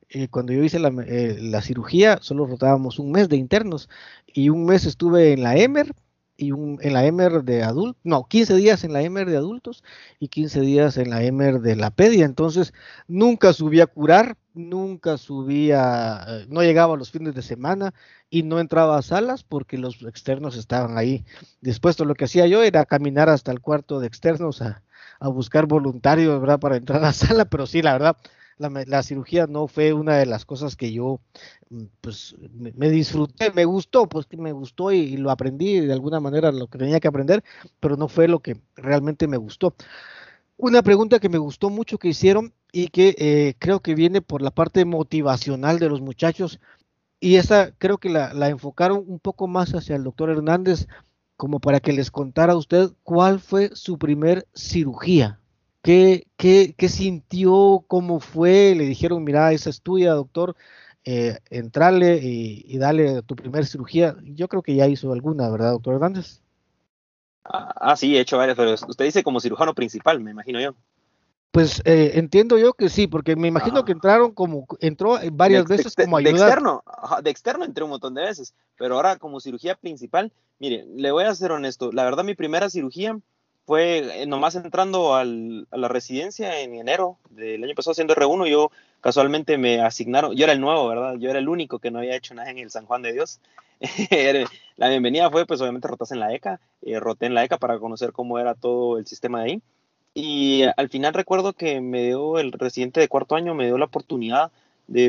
[0.09, 3.89] eh, cuando yo hice eh, la, cirugía solo rotábamos un mes de internos
[4.25, 5.93] y un mes estuve en la EMER
[6.37, 9.83] y un, en la EMER de adultos, no, 15 días en la EMER de adultos
[10.19, 12.73] y 15 días en la EMER de la pedia, entonces
[13.07, 17.93] nunca subí a curar, nunca subía, eh, no llegaba a los fines de semana
[18.29, 21.25] y no entraba a salas porque los externos estaban ahí
[21.61, 22.07] dispuestos.
[22.07, 24.83] Lo que hacía yo era caminar hasta el cuarto de externos a,
[25.19, 26.41] buscar voluntarios.
[26.59, 28.17] Para entrar a sala, pero sí, la verdad,
[28.57, 31.19] la, cirugía no fue una de las cosas que yo,
[31.69, 36.51] mm, pues, me, disfruté, me gustó, pues me gustó y, lo aprendí de alguna manera
[36.51, 37.43] lo que tenía que aprender,
[37.79, 39.73] pero no fue lo que realmente me gustó.
[40.57, 44.41] Una pregunta que me gustó mucho que hicieron y que eh, creo que viene por
[44.41, 46.59] la parte motivacional de los muchachos
[47.19, 50.87] y esa creo que la, enfocaron un poco más hacia el doctor Hernández
[51.35, 55.39] como para que les contara a usted cuál fue su primer cirugía.
[55.87, 57.85] ¿Qué, qué, qué sintió?
[57.87, 58.75] ¿Cómo fue?
[58.75, 60.53] Le dijeron, mira, esa es tuya, doctor,
[61.05, 64.17] eh, entrale y, y, dale tu primer cirugía.
[64.21, 66.41] Yo creo que ya hizo alguna, ¿verdad, doctor Hernández?
[67.45, 70.75] Ah, sí, he hecho varias, pero usted dice como cirujano principal, me imagino yo.
[71.51, 75.95] Pues eh, entiendo yo que sí, porque me imagino que entraron como, entró varias veces
[75.95, 76.31] como ayuda.
[76.31, 76.83] De externo,
[77.23, 81.23] de externo entré un montón de veces, pero ahora como cirugía principal, mire, le voy
[81.23, 83.17] a ser honesto, la verdad mi primera cirugía
[83.67, 88.47] fue eh, nomás entrando al, a la residencia en enero del año pasado haciendo R1,
[88.47, 91.15] yo casualmente me asignaron, yo era el nuevo, ¿verdad?
[91.19, 93.41] Yo era el único que no había hecho nada en el San Juan de Dios.
[94.77, 97.77] la bienvenida fue, pues obviamente rotas en la ECA, eh, roté en la ECA para
[97.77, 99.61] conocer cómo era todo el sistema de ahí.
[100.13, 103.85] Y al final recuerdo que me dio el residente de cuarto año, me dio la
[103.85, 104.49] oportunidad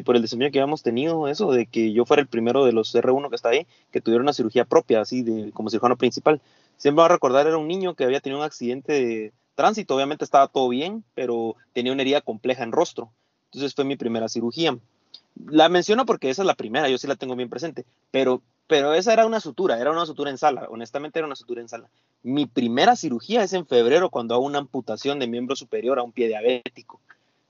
[0.04, 2.94] por el desempeño que habíamos tenido, eso, de que yo fuera el primero de los
[2.94, 6.40] R1 que está ahí, que tuviera una cirugía propia, así, de, como cirujano principal.
[6.76, 10.24] Siempre va a recordar, era un niño que había tenido un accidente de tránsito, obviamente
[10.24, 13.10] estaba todo bien, pero tenía una herida compleja en rostro.
[13.46, 14.78] Entonces fue mi primera cirugía.
[15.46, 18.92] La menciono porque esa es la primera, yo sí la tengo bien presente, pero pero
[18.92, 21.88] esa era una sutura, era una sutura en sala, honestamente era una sutura en sala.
[22.22, 26.12] Mi primera cirugía es en febrero cuando hago una amputación de miembro superior a un
[26.12, 27.00] pie diabético.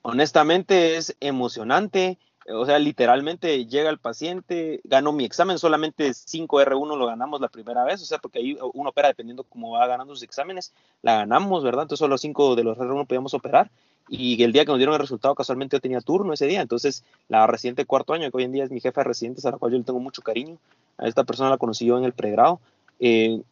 [0.03, 2.19] Honestamente es emocionante,
[2.51, 7.85] o sea, literalmente llega el paciente, gano mi examen, solamente 5R1 lo ganamos la primera
[7.85, 11.63] vez, o sea, porque ahí uno opera dependiendo cómo va ganando sus exámenes, la ganamos,
[11.63, 11.83] ¿verdad?
[11.83, 13.71] Entonces solo 5 de los R1 podíamos operar
[14.09, 16.63] y el día que nos dieron el resultado, casualmente yo tenía turno ese día.
[16.63, 19.51] Entonces, la residente cuarto año, que hoy en día es mi jefa de residentes, a
[19.51, 20.57] la cual yo le tengo mucho cariño,
[20.97, 22.61] a esta persona la conocí yo en el pregrado,
[23.01, 23.43] eh,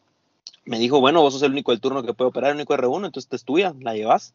[0.64, 3.06] me dijo, bueno, vos sos el único del turno que puede operar, el único R1,
[3.06, 4.34] entonces te estudia, la llevas.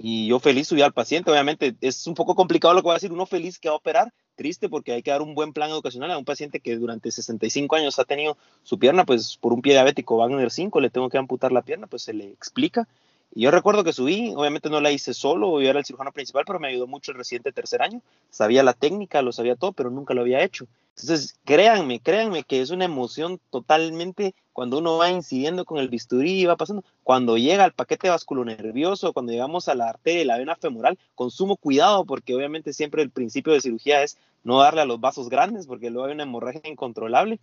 [0.00, 2.94] Y yo feliz subí al paciente, obviamente es un poco complicado lo que voy a
[2.94, 5.70] decir, uno feliz que va a operar, triste porque hay que dar un buen plan
[5.70, 9.60] educacional a un paciente que durante 65 años ha tenido su pierna, pues por un
[9.60, 12.86] pie diabético Wagner 5 le tengo que amputar la pierna, pues se le explica
[13.34, 16.44] y yo recuerdo que subí, obviamente no la hice solo, yo era el cirujano principal,
[16.46, 18.00] pero me ayudó mucho el residente tercer año.
[18.30, 20.66] Sabía la técnica, lo sabía todo, pero nunca lo había hecho.
[20.96, 26.40] Entonces, créanme, créanme que es una emoción totalmente cuando uno va incidiendo con el bisturí
[26.40, 26.82] y va pasando.
[27.04, 31.30] Cuando llega al paquete vasculonervioso, cuando llegamos a la arteria y la vena femoral, con
[31.30, 35.28] sumo cuidado, porque obviamente siempre el principio de cirugía es no darle a los vasos
[35.28, 37.38] grandes, porque luego hay una hemorragia incontrolable.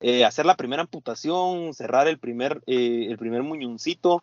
[0.00, 4.22] Eh, hacer la primera amputación, cerrar el primer, eh, el primer muñoncito,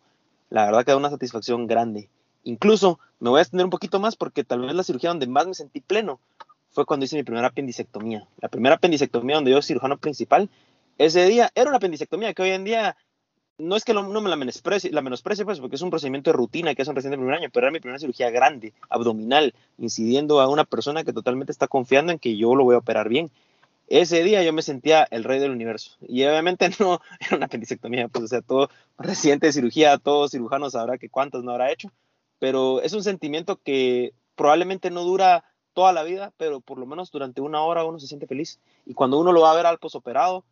[0.50, 2.08] la verdad que da una satisfacción grande.
[2.44, 5.46] Incluso me voy a extender un poquito más porque tal vez la cirugía donde más
[5.46, 6.20] me sentí pleno
[6.70, 8.28] fue cuando hice mi primera apendicectomía.
[8.40, 10.48] La primera apendicectomía donde yo cirujano principal,
[10.98, 12.96] ese día era una apendicectomía que hoy en día
[13.58, 16.36] no es que no me la menosprecie, la menosprecie pues, porque es un procedimiento de
[16.36, 20.40] rutina que es un reciente primer año, pero era mi primera cirugía grande, abdominal, incidiendo
[20.40, 23.30] a una persona que totalmente está confiando en que yo lo voy a operar bien
[23.86, 25.96] ese día yo me sentía el rey del universo.
[26.00, 28.68] Y obviamente no era una apendicectomía, pues o sea, todo
[28.98, 31.90] reciente de cirugía, todo cirujano sabrá que cuántas no habrá hecho,
[32.38, 37.10] pero es un sentimiento que probablemente no dura toda la vida, pero por lo menos
[37.10, 38.60] durante una hora uno se siente feliz.
[38.84, 40.44] Y cuando uno lo va a ver al posoperado,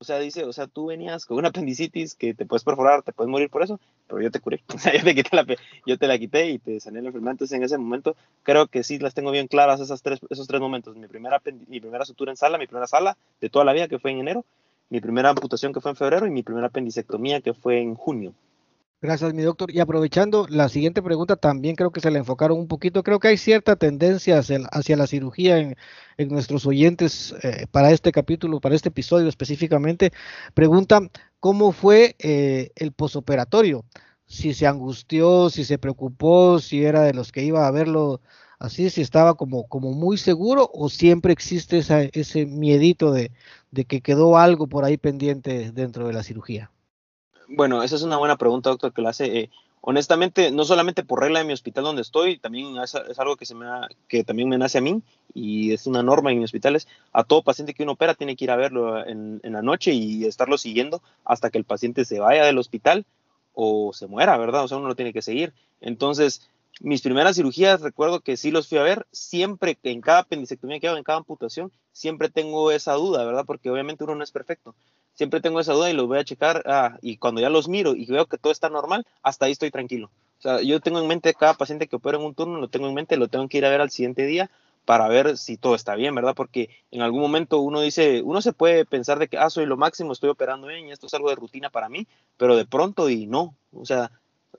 [0.00, 3.12] o sea, dice, o sea, tú venías con una apendicitis que te puedes perforar, te
[3.12, 4.62] puedes morir por eso, pero yo te curé.
[4.74, 5.46] O sea, yo te, quité la,
[5.86, 7.32] yo te la quité y te sané la enfermedad.
[7.32, 10.60] Entonces, en ese momento, creo que sí las tengo bien claras esas tres, esos tres
[10.60, 10.96] momentos.
[10.96, 13.98] Mi primera, mi primera sutura en sala, mi primera sala de toda la vida, que
[13.98, 14.44] fue en enero,
[14.88, 18.34] mi primera amputación, que fue en febrero, y mi primera apendicectomía, que fue en junio.
[19.00, 19.70] Gracias, mi doctor.
[19.72, 23.04] Y aprovechando la siguiente pregunta, también creo que se le enfocaron un poquito.
[23.04, 25.76] Creo que hay cierta tendencia hacia, la cirugía en,
[26.28, 30.12] nuestros oyentes eh, para este capítulo, para este episodio específicamente.
[30.54, 31.00] Pregunta,
[31.38, 33.84] ¿cómo fue eh, el posoperatorio?
[34.26, 38.20] Si se angustió, si se preocupó, si era de los que iba a verlo
[38.58, 41.78] así, si estaba como, como muy seguro o siempre existe
[42.12, 43.30] ese miedito de
[43.86, 46.72] que quedó algo por ahí pendiente dentro de la cirugía.
[47.48, 49.38] Bueno, esa es una buena pregunta, doctor, que la hace.
[49.38, 53.46] Eh, honestamente, no solamente por regla de mi hospital donde estoy, también es, algo que,
[53.46, 53.66] se me
[54.06, 56.86] que también me nace a mí y es una norma en mis hospitales.
[57.12, 59.92] A todo paciente que uno opera tiene que ir a verlo en, en la noche
[59.92, 63.06] y estarlo siguiendo hasta que el paciente se vaya del hospital
[63.54, 64.64] o se muera, ¿verdad?
[64.64, 65.54] O sea, uno lo tiene que seguir.
[65.80, 66.48] Entonces,
[66.80, 70.88] mis primeras cirugías, recuerdo que sí los fui a ver, siempre en cada apendicectomía que
[70.88, 73.44] hago, en cada amputación, siempre tengo esa duda, ¿verdad?
[73.46, 74.74] Porque obviamente uno no es perfecto
[75.18, 77.96] siempre tengo esa duda y los voy a checar ah, y cuando ya los miro
[77.96, 80.12] y veo que todo está normal, hasta ahí estoy tranquilo.
[80.38, 82.86] O sea, yo tengo en mente cada paciente que opera en un turno, lo tengo
[82.86, 84.48] en mente, lo tengo que ir a ver al siguiente día
[84.84, 86.36] para ver si todo está bien, ¿verdad?
[86.36, 89.76] Porque en algún momento uno dice, uno se puede pensar de que, ah, soy lo
[89.76, 93.10] máximo, estoy operando bien y esto es algo de rutina para mí, pero de pronto
[93.10, 94.12] y no, o sea,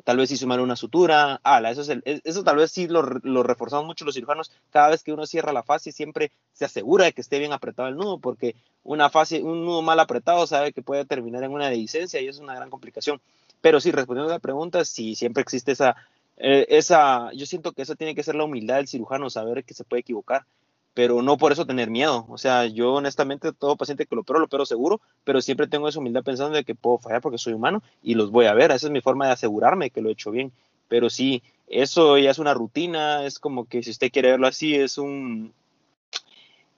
[0.04, 3.43] tal vez hizo mal una sutura, ala, eso, es eso tal vez sí lo, lo,
[3.43, 7.13] reforzamos mucho los cirujanos, cada vez que uno cierra la fase siempre se asegura de
[7.13, 10.82] que esté bien apretado el nudo, porque una fase, un nudo mal apretado sabe que
[10.82, 13.21] puede terminar en una dehiscencia y es una gran complicación.
[13.62, 15.95] Pero sí, respondiendo a la pregunta, sí, siempre existe esa,
[16.38, 19.73] eh, esa, yo siento que eso tiene que ser la humildad del cirujano, saber que
[19.73, 20.45] se puede equivocar
[20.93, 22.25] pero no por eso tener miedo.
[22.30, 25.88] O sea, yo honestamente todo paciente que lo opero, lo opero seguro, pero siempre tengo
[25.88, 28.71] esa humildad pensando de que puedo fallar porque soy humano y los voy a ver.
[28.71, 30.52] Esa es mi forma de asegurarme que lo he hecho bien.
[30.88, 34.75] Pero sí, eso ya es una rutina, es como que si usted quiere verlo así,
[34.75, 35.54] es un,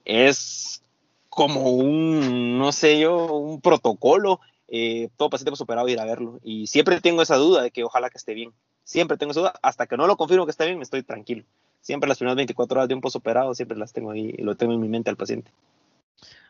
[0.04, 0.82] es
[1.28, 4.40] como un, no sé yo, un protocolo.
[4.68, 6.40] Eh, todo paciente operado ir a verlo.
[6.42, 8.52] Y siempre tengo esa duda de que ojalá que esté bien.
[8.84, 9.54] Siempre tengo esa duda.
[9.62, 11.44] Hasta que no lo confirmo que está bien, me estoy tranquilo.
[11.82, 14.72] Siempre las primeras 24 horas de un posoperado, siempre las tengo ahí y lo tengo
[14.72, 15.50] en mi mente al paciente.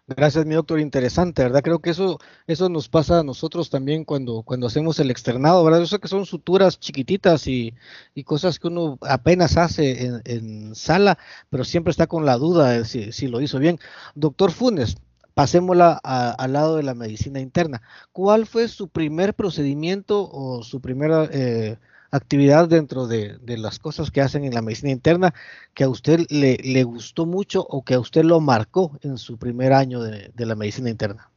[0.09, 0.81] Gracias, mi doctor.
[0.81, 1.62] Interesante, ¿verdad?
[1.62, 5.81] Creo que eso, eso nos pasa a nosotros también cuando, cuando hacemos el externado, ¿verdad?
[5.81, 7.73] Yo sé que son suturas chiquititas y,
[8.14, 11.18] y cosas que uno apenas hace en, en, sala,
[11.51, 13.79] pero siempre está con la duda de si, si lo hizo bien.
[14.14, 14.97] Doctor Funes,
[15.35, 17.81] pasémosla al lado de la medicina interna.
[18.12, 21.79] ¿Cuál fue su primer procedimiento o su primera eh,
[22.12, 25.35] actividad dentro de, de, las cosas que hacen en la medicina interna
[25.75, 29.38] que a usted le, le, gustó mucho o que a usted lo marcó en su
[29.38, 31.31] primer año de, de la medicina interna?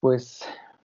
[0.00, 0.42] Pues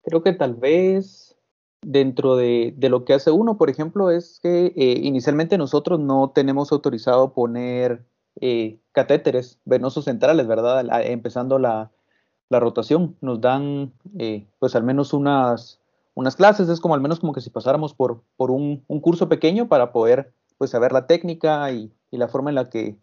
[0.05, 1.37] creo que tal vez
[1.83, 6.33] dentro de, de, lo que hace uno, por ejemplo, es que eh, inicialmente nosotros no
[6.35, 8.05] tenemos autorizado poner
[8.41, 10.85] eh, catéteres venosos centrales, ¿verdad?
[11.07, 11.91] Empezando la,
[12.49, 13.17] la, rotación.
[13.21, 15.81] Nos dan eh, pues al menos unas
[16.17, 19.29] unas clases, es como al menos como que si pasáramos por, por un, un curso
[19.29, 22.97] pequeño para poder pues saber la técnica y, y la forma en la que,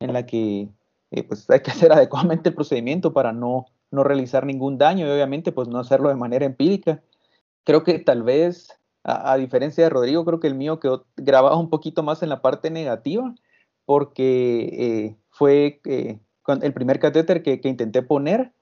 [0.00, 0.68] en la que
[1.10, 5.10] eh, pues hay que hacer adecuadamente el procedimiento para no, no realizar ningún daño y
[5.10, 7.02] obviamente pues no hacerlo de manera empírica.
[7.64, 11.70] Creo que tal vez, a, diferencia de Rodrigo, creo que el mío quedó grabado un
[11.70, 13.34] poquito más en la parte negativa
[13.86, 16.20] porque eh, fue eh,
[16.60, 18.52] el primer catéter que, que intenté poner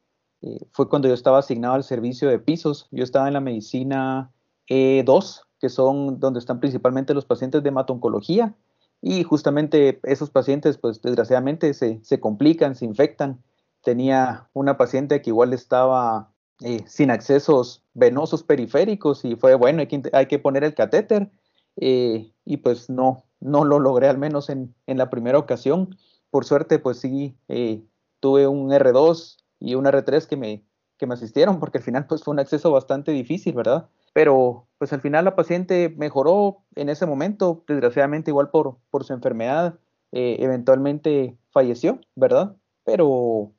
[0.42, 2.88] eh, fue cuando yo estaba asignado al servicio de pisos.
[2.90, 4.31] Yo estaba en la medicina
[4.68, 8.55] E2, que son donde están principalmente los pacientes de hematoncología.
[9.03, 13.42] Y justamente esos pacientes, pues desgraciadamente se, se complican, se infectan.
[13.83, 16.31] Tenía una paciente que igual estaba
[16.62, 21.31] eh, sin accesos venosos periféricos y fue, bueno, hay que, hay que poner el catéter.
[21.77, 25.96] Eh, y pues no, no lo logré al menos en, en la primera ocasión.
[26.31, 27.83] Por suerte, pues sí, eh,
[28.20, 30.64] tuve un R2 y una R3 que me,
[30.99, 33.88] que me asistieron, porque al final pues fue un acceso bastante difícil, ¿verdad?
[34.12, 39.12] Pero pues al final la paciente mejoró en ese momento, desgraciadamente igual por, por su
[39.12, 39.79] enfermedad,
[40.12, 42.57] eh, eventualmente falleció, ¿verdad?
[42.85, 43.53] Pero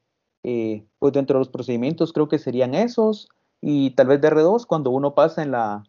[0.43, 3.29] eh, pues dentro de los procedimientos creo que serían esos
[3.61, 5.83] y tal vez de R2 cuando uno pasa en la,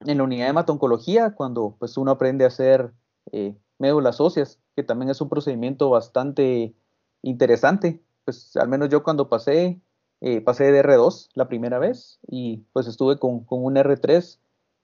[0.00, 2.92] en la unidad de hematoncología, cuando pues uno aprende a hacer
[3.32, 6.74] eh, médulas óseas, que también es un procedimiento bastante
[7.22, 9.80] interesante, pues al menos yo cuando pasé,
[10.20, 14.38] eh, pasé de R2 la primera vez y pues estuve con, con un R3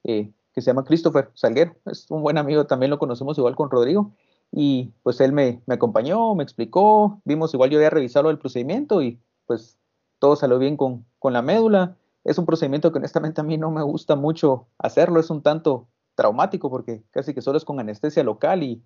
[0.05, 3.70] eh, que se llama Christopher Salguero, es un buen amigo, también lo conocemos igual con
[3.70, 4.12] Rodrigo
[4.51, 9.03] y pues él me, me acompañó, me explicó, vimos igual yo había revisado el procedimiento
[9.03, 9.79] y pues
[10.18, 11.96] todo salió bien con, con la médula.
[12.24, 15.88] Es un procedimiento que honestamente a mí no me gusta mucho hacerlo, es un tanto
[16.14, 18.83] traumático porque casi que solo es con anestesia local y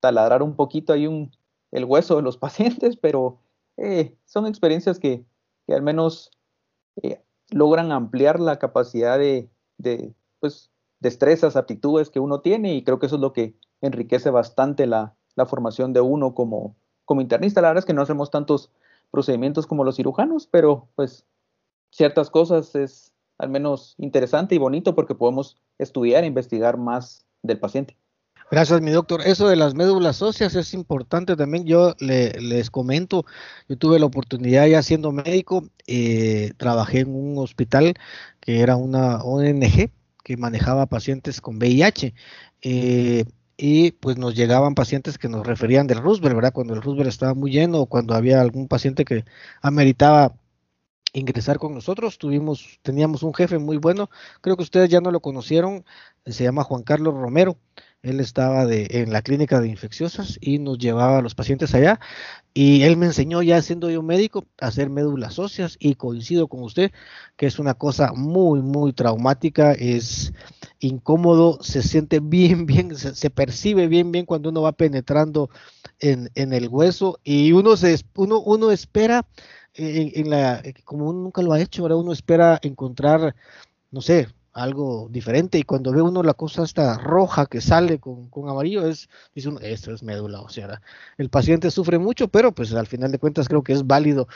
[0.00, 1.30] taladrar un poquito ahí un,
[1.70, 3.38] el hueso de los pacientes, pero
[3.76, 5.24] eh, son experiencias que,
[5.68, 6.30] al menos
[7.02, 9.50] eh, logran ampliar la capacidad de,
[10.40, 14.86] pues, destrezas, aptitudes que uno tiene y creo que eso es lo que enriquece bastante
[14.86, 17.60] la, la formación de uno como, como internista.
[17.60, 18.70] La verdad es que no hacemos tantos
[19.10, 21.26] procedimientos como los cirujanos, pero pues
[21.90, 27.60] ciertas cosas es al menos interesante y bonito porque podemos estudiar e investigar más del
[27.60, 27.96] paciente.
[28.48, 29.22] Gracias, mi doctor.
[29.22, 31.64] Eso de las médulas óseas es importante también.
[31.66, 33.24] Yo le, les comento,
[33.68, 37.94] yo tuve la oportunidad ya siendo médico, eh, trabajé en un hospital
[38.40, 39.90] que era una ONG
[40.22, 42.14] que manejaba pacientes con VIH.
[42.62, 43.24] Eh,
[43.56, 46.52] y pues nos llegaban pacientes que nos referían del Roosevelt, ¿verdad?
[46.52, 49.24] Cuando el Roosevelt estaba muy lleno o cuando había algún paciente que
[49.62, 50.36] ameritaba
[51.12, 52.18] ingresar con nosotros.
[52.18, 55.84] Tuvimos, teníamos un jefe muy bueno, creo que ustedes ya no lo conocieron,
[56.26, 57.58] se llama Juan Carlos Romero.
[58.06, 61.98] Él estaba de, en la clínica de infecciosas y nos llevaba a los pacientes allá.
[62.54, 65.76] Y él me enseñó, ya siendo yo médico, a hacer médulas óseas.
[65.80, 66.92] Y coincido con usted
[67.36, 69.72] que es una cosa muy, muy traumática.
[69.72, 70.32] Es
[70.78, 75.50] incómodo, se siente bien, bien, se, se percibe bien, bien cuando uno va penetrando
[75.98, 77.18] en, el hueso.
[77.24, 79.26] Y uno, se, uno, uno espera,
[79.74, 83.34] en, en la, como uno nunca lo ha hecho, ahora uno espera encontrar,
[83.90, 88.28] no sé, algo diferente y cuando ve uno la cosa esta roja que sale con,
[88.30, 90.80] con amarillo es dice uno esto es médula o sea
[91.18, 94.28] el paciente sufre mucho pero pues al final de cuentas creo que es válido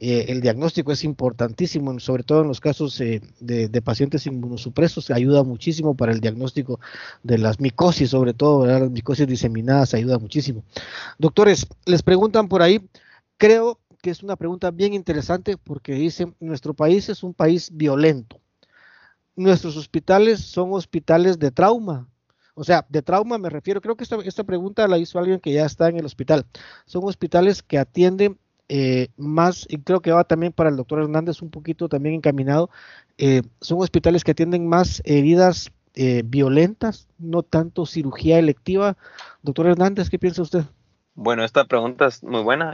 [0.00, 5.44] eh, el diagnóstico es importantísimo sobre todo en los casos eh, de, pacientes inmunosupresos ayuda
[5.44, 6.80] muchísimo para el diagnóstico
[7.22, 10.64] de las micosis sobre todo las micosis diseminadas ayuda muchísimo.
[11.18, 12.80] Doctores les preguntan por ahí
[13.36, 18.40] creo que es una pregunta bien interesante porque dicen nuestro país es un país violento
[19.38, 22.08] nuestros hospitales son hospitales de trauma,
[22.54, 25.64] O sea, de trauma me refiero, creo que esta, pregunta la hizo alguien que ya
[25.64, 26.44] está en el hospital.
[26.86, 28.36] Son hospitales que atienden
[28.68, 32.68] eh, más, y creo que va también para el doctor Hernández un poquito también encaminado,
[33.16, 38.96] eh, son hospitales que atienden más heridas eh, violentas, no tanto cirugía electiva.
[39.42, 40.64] Doctor Hernández, ¿qué piensa usted?
[41.14, 42.72] Bueno, esta pregunta es muy buena.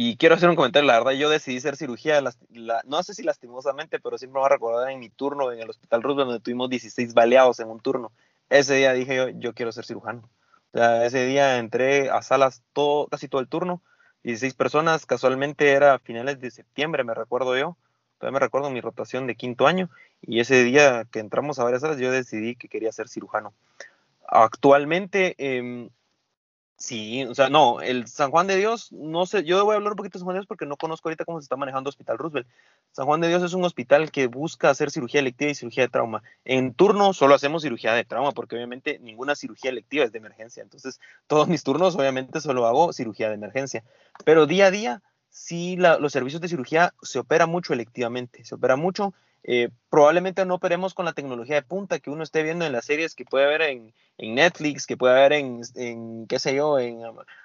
[0.00, 2.22] Y quiero hacer un comentario, la verdad, yo decidí hacer cirugía,
[2.84, 5.68] no sé si lastimosamente, pero siempre me voy a recordar en mi turno en el
[5.68, 8.12] Hospital Roosevelt, donde tuvimos 16 baleados en un turno.
[8.48, 10.30] Ese día dije yo, yo quiero ser cirujano.
[10.72, 13.82] O sea, ese día entré a salas todo, casi todo el turno
[14.22, 17.76] 16 personas, casualmente era finales de septiembre, me recuerdo yo,
[18.18, 19.90] todavía me recuerdo mi rotación de quinto año,
[20.22, 23.52] y ese día que entramos a varias horas yo decidí que quería ser cirujano.
[24.28, 25.88] Actualmente eh,
[26.80, 29.94] Sí, o sea, no, el San Juan de Dios, no sé, yo voy a hablar
[29.94, 31.88] un poquito de San Juan de Dios porque no conozco ahorita cómo se está manejando
[31.88, 32.46] Hospital Roosevelt.
[32.92, 35.88] San Juan de Dios es un hospital que busca hacer cirugía electiva y cirugía de
[35.88, 36.22] trauma.
[36.44, 40.62] En turno solo hacemos cirugía de trauma porque obviamente ninguna cirugía electiva es de emergencia.
[40.62, 43.82] Entonces, todos mis turnos obviamente solo hago cirugía de emergencia.
[44.24, 48.76] Pero día a día, sí, los servicios de cirugía se opera mucho electivamente, se opera
[48.76, 49.14] mucho
[49.50, 52.84] eh, probablemente no operemos con la tecnología de punta que uno esté viendo en las
[52.84, 57.00] series que puede ver en, Netflix, que puede ver en, qué sé yo, en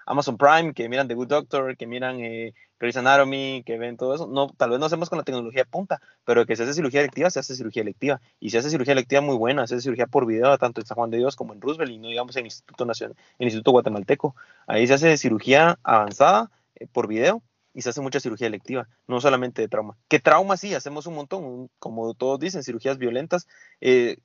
[0.05, 4.15] Amazon Prime, que miran The Good Doctor, que miran eh, Grey's Anatomy, que ven todo
[4.15, 4.27] eso.
[4.27, 6.99] No, tal vez no hacemos con la tecnología de punta, pero que se hace cirugía
[6.99, 8.19] electiva, se hace cirugía electiva.
[8.37, 10.95] Y se hace cirugía electiva muy buena, se hace cirugía por video, tanto en San
[10.95, 13.47] Juan de Dios como en Roosevelt, y no digamos en el Instituto Nacional, en el
[13.47, 14.35] Instituto Guatemalteco.
[14.67, 17.41] Ahí se hace cirugía avanzada eh, por video
[17.73, 19.97] y se hace mucha cirugía electiva, no solamente de trauma.
[20.07, 23.47] Que trauma sí, hacemos un montón, como todos dicen, cirugías violentas,
[23.81, 24.17] eh,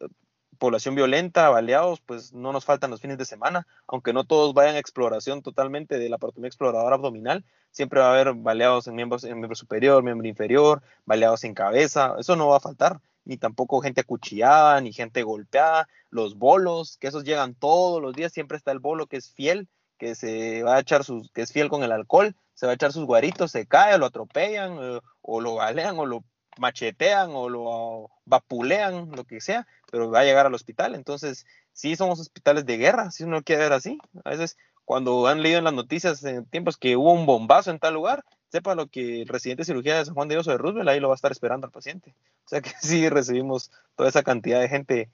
[0.59, 4.74] población violenta, baleados, pues no nos faltan los fines de semana, aunque no todos vayan
[4.74, 9.24] a exploración totalmente de la parotomía exploradora abdominal, siempre va a haber baleados en miembros,
[9.24, 13.80] en miembro superior, miembro inferior, baleados en cabeza, eso no va a faltar, ni tampoco
[13.80, 18.72] gente acuchillada, ni gente golpeada, los bolos, que esos llegan todos los días, siempre está
[18.72, 19.68] el bolo que es fiel,
[19.99, 22.74] que se va a echar sus, que es fiel con el alcohol, se va a
[22.74, 26.24] echar sus guaritos, se cae, lo atropellan, eh, o lo balean, o lo
[26.59, 30.94] machetean, o lo vapulean, lo que sea, pero va a llegar al hospital.
[30.94, 33.99] Entonces, sí somos hospitales de guerra, si uno quiere ver así.
[34.24, 37.78] A veces, cuando han leído en las noticias en tiempos que hubo un bombazo en
[37.78, 40.51] tal lugar, sepa lo que el residente de cirugía de San Juan de Dios o
[40.51, 42.14] de Roosevelt, ahí lo va a estar esperando al paciente.
[42.46, 45.11] O sea que sí recibimos toda esa cantidad de gente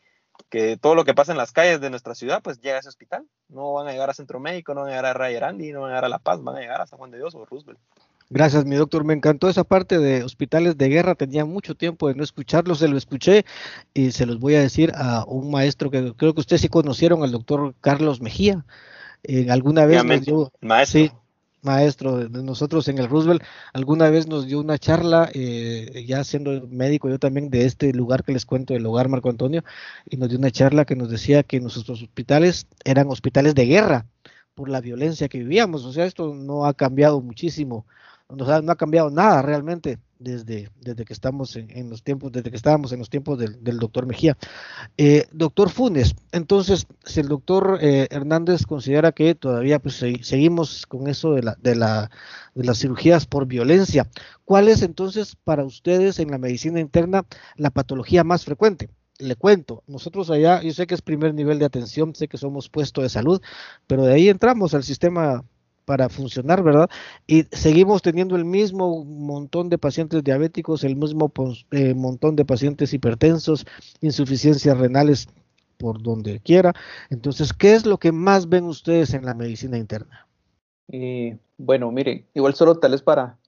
[0.51, 2.89] que todo lo que pasa en las calles de nuestra ciudad, pues llega a ese
[2.89, 3.24] hospital.
[3.49, 5.91] No van a llegar a Centro Médico, no van a llegar a Rayarandi, no van
[5.91, 7.78] a llegar a La Paz, van a llegar a San Juan de Dios o Roosevelt.
[8.30, 9.05] Gracias, mi doctor.
[9.05, 11.14] Me encantó esa parte de hospitales de guerra.
[11.14, 12.74] Tenía mucho tiempo de no escucharlo.
[12.74, 13.45] Se lo escuché
[13.93, 17.22] y se los voy a decir a un maestro que creo que ustedes sí conocieron,
[17.22, 18.64] al doctor Carlos Mejía.
[19.22, 21.24] Eh, alguna vez dio, maestro
[21.64, 23.42] maestro de nosotros en el Roosevelt,
[23.72, 28.24] alguna vez nos dio una charla, eh, ya siendo médico yo también, de este lugar
[28.24, 29.64] que les cuento, el hogar Marco Antonio,
[30.08, 34.06] y nos dio una charla que nos decía que nuestros hospitales eran hospitales de guerra
[34.54, 35.84] por la violencia que vivíamos.
[35.84, 37.86] O sea, esto no ha cambiado muchísimo,
[38.28, 42.93] no ha cambiado nada realmente desde, desde que estamos en, los tiempos, desde que estábamos
[42.93, 44.37] en los tiempos del, doctor Mejía.
[44.97, 51.07] Eh, doctor Funes, entonces, si el doctor eh, Hernández considera que todavía pues, seguimos con
[51.07, 52.11] eso de, la, de, la,
[52.55, 54.09] de las cirugías por violencia,
[54.45, 57.25] ¿cuál es entonces para ustedes en la medicina interna
[57.57, 58.89] la patología más frecuente?
[59.18, 62.68] le cuento, nosotros allá, yo sé que es primer nivel de atención, sé que somos
[62.68, 63.41] puesto de salud,
[63.87, 65.45] pero de ahí entramos al sistema
[65.85, 66.89] para funcionar, ¿verdad?
[67.26, 71.32] Y seguimos teniendo el mismo montón de pacientes diabéticos, el mismo
[71.70, 73.66] eh, montón de pacientes hipertensos,
[74.01, 75.28] insuficiencias renales
[75.78, 76.72] por donde quiera.
[77.11, 80.26] Entonces, ¿qué es lo que más ven ustedes en la medicina interna?
[80.89, 83.39] Eh, bueno, mire, igual solo tal vez para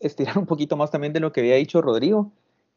[0.00, 2.32] estirar un poquito más también de lo que había dicho Rodrigo.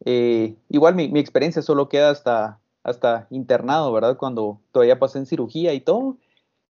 [0.05, 4.17] Eh, igual mi, mi, experiencia solo queda hasta, hasta internado, ¿verdad?
[4.17, 6.17] Cuando todavía pasé en cirugía y todo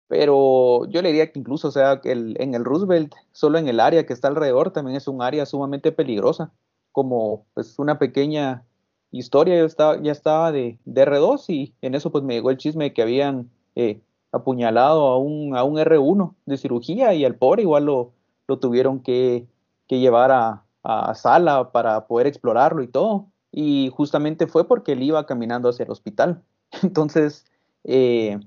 [0.07, 3.79] pero yo le diría que incluso, o sea, el, en el Roosevelt, solo en el
[3.79, 6.51] área que está alrededor, también es un área sumamente peligrosa,
[6.91, 8.63] como pues una pequeña
[9.11, 12.57] historia, yo estaba, ya estaba de, de R2 y en eso pues me llegó el
[12.57, 14.01] chisme de que habían eh,
[14.31, 18.13] apuñalado a un, a un R1 de cirugía y al pobre igual lo,
[18.47, 19.45] lo tuvieron que,
[19.87, 25.03] que llevar a, a, sala para poder explorarlo y todo, y justamente fue porque él
[25.03, 26.41] iba caminando hacia el hospital.
[26.83, 27.45] Entonces,
[27.83, 28.39] eh,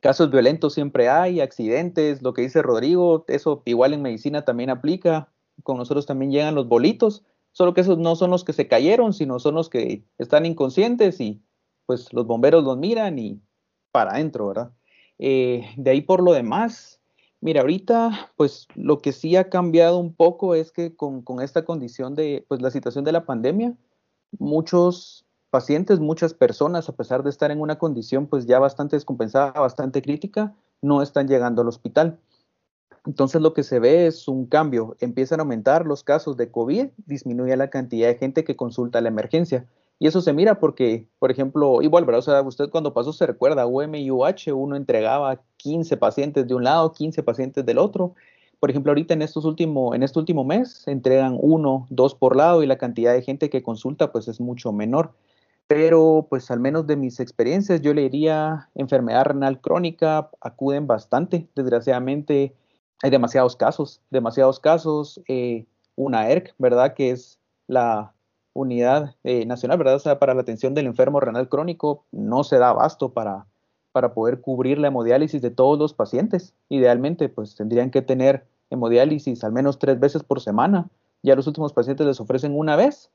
[0.00, 5.28] casos violentos siempre hay, accidentes, lo que dice Rodrigo, eso igual en medicina también aplica,
[5.62, 9.12] con nosotros también llegan los bolitos, solo que esos no son los que se cayeron,
[9.12, 11.42] sino son los que están inconscientes y
[11.86, 13.40] pues los bomberos los miran y
[13.90, 14.72] para adentro, ¿verdad?
[15.18, 17.00] Eh, de ahí por lo demás,
[17.40, 21.64] mira, ahorita pues lo que sí ha cambiado un poco es que con, con esta
[21.64, 23.76] condición de pues la situación de la pandemia,
[24.38, 29.52] muchos pacientes, muchas personas, a pesar de estar en una condición pues ya bastante descompensada,
[29.52, 32.18] bastante crítica, no están llegando al hospital.
[33.04, 34.96] Entonces lo que se ve es un cambio.
[35.00, 39.08] Empiezan a aumentar los casos de COVID, disminuye la cantidad de gente que consulta la
[39.08, 39.66] emergencia.
[39.98, 42.20] Y eso se mira porque, por ejemplo, igual, ¿verdad?
[42.20, 46.54] O sea, usted cuando pasó se recuerda, UM y UH, uno entregaba 15 pacientes de
[46.54, 48.14] un lado, 15 pacientes del otro.
[48.58, 52.62] Por ejemplo, ahorita en, estos último, en este último mes entregan uno, dos por lado
[52.62, 55.12] y la cantidad de gente que consulta pues es mucho menor.
[55.66, 61.48] Pero pues al menos de mis experiencias yo le diría enfermedad renal crónica, acuden bastante.
[61.54, 62.54] Desgraciadamente
[63.02, 65.20] hay demasiados casos, demasiados casos.
[65.28, 66.94] Eh, una ERC, ¿verdad?
[66.94, 68.12] Que es la
[68.54, 69.96] unidad eh, nacional, ¿verdad?
[69.96, 73.46] O sea, para la atención del enfermo renal crónico no se da abasto para,
[73.92, 76.54] para poder cubrir la hemodiálisis de todos los pacientes.
[76.68, 80.88] Idealmente, pues tendrían que tener hemodiálisis al menos tres veces por semana.
[81.22, 83.10] Ya los últimos pacientes les ofrecen una vez.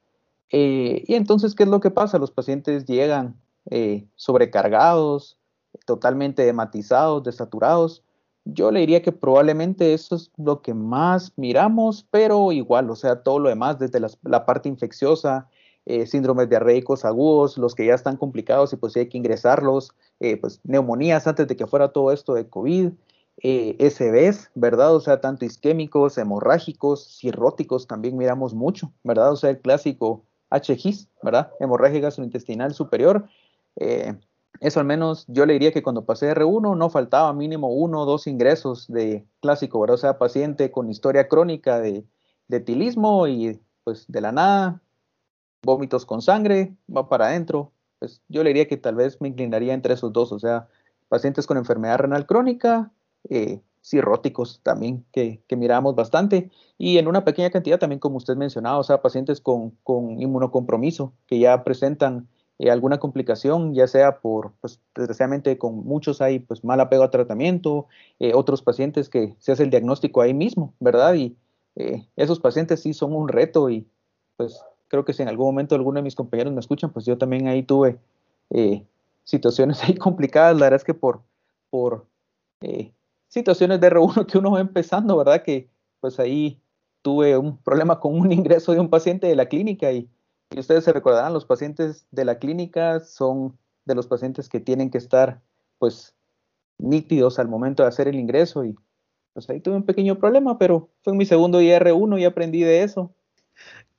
[0.52, 2.18] Eh, y entonces, ¿qué es lo que pasa?
[2.18, 3.40] Los pacientes llegan
[3.70, 5.38] eh, sobrecargados,
[5.86, 8.04] totalmente hematizados, desaturados,
[8.46, 13.22] yo le diría que probablemente eso es lo que más miramos, pero igual, o sea,
[13.22, 15.50] todo lo demás, desde la parte infecciosa,
[15.86, 20.38] eh, síndromes diarreicos agudos, los que ya están complicados y pues hay que ingresarlos, eh,
[20.38, 22.92] pues neumonías antes de que fuera todo esto de COVID,
[23.40, 24.96] SBs, ¿verdad?
[24.96, 29.32] O sea, tanto isquémicos, hemorrágicos, cirróticos también miramos mucho, ¿verdad?
[29.32, 31.52] O sea, el clásico HGIS, ¿verdad?
[31.60, 33.28] Hemorragia gastrointestinal superior.
[33.76, 34.16] Eh,
[34.60, 38.06] eso al menos yo le diría que cuando pasé R1 no faltaba mínimo uno o
[38.06, 39.96] dos ingresos de clásico, ¿verdad?
[39.96, 42.06] O sea, paciente con historia crónica de,
[42.66, 44.82] tilismo y pues de la nada,
[45.64, 47.72] vómitos con sangre, va para adentro.
[48.00, 50.68] Pues yo le diría que tal vez me inclinaría entre esos dos, o sea,
[51.08, 52.92] pacientes con enfermedad renal crónica,
[53.30, 58.36] eh, cirróticos también, que, que, miramos bastante, y en una pequeña cantidad también, como usted
[58.36, 62.28] mencionaba, o sea, pacientes con, con inmunocompromiso, que ya presentan
[62.60, 67.12] eh, alguna complicación, ya sea por, pues desgraciadamente con muchos hay pues mal apego a
[67.12, 67.88] tratamiento,
[68.20, 71.14] eh, otros pacientes que se hace el diagnóstico ahí mismo, ¿verdad?
[71.14, 71.38] Y
[71.76, 73.88] eh, esos pacientes sí son un reto y
[74.38, 77.18] pues creo que si en algún momento alguno de mis compañeros me escuchan, pues yo
[77.20, 78.00] también ahí tuve
[79.24, 81.22] situaciones ahí complicadas, la verdad es que por,
[81.70, 82.08] por
[83.28, 85.44] situaciones de R1 que uno va empezando, ¿verdad?
[85.44, 85.70] Que
[86.00, 86.62] pues ahí
[87.02, 90.10] tuve un problema con un ingreso de un paciente de la clínica y
[90.52, 94.90] y ustedes se recordarán, los pacientes de la clínica son de los pacientes que tienen
[94.90, 95.42] que estar,
[95.78, 96.16] pues,
[96.80, 98.76] nítidos al momento de hacer el ingreso y
[99.34, 102.84] pues ahí tuve un pequeño problema, pero fue en mi segundo IR1 y aprendí de
[102.84, 103.14] eso.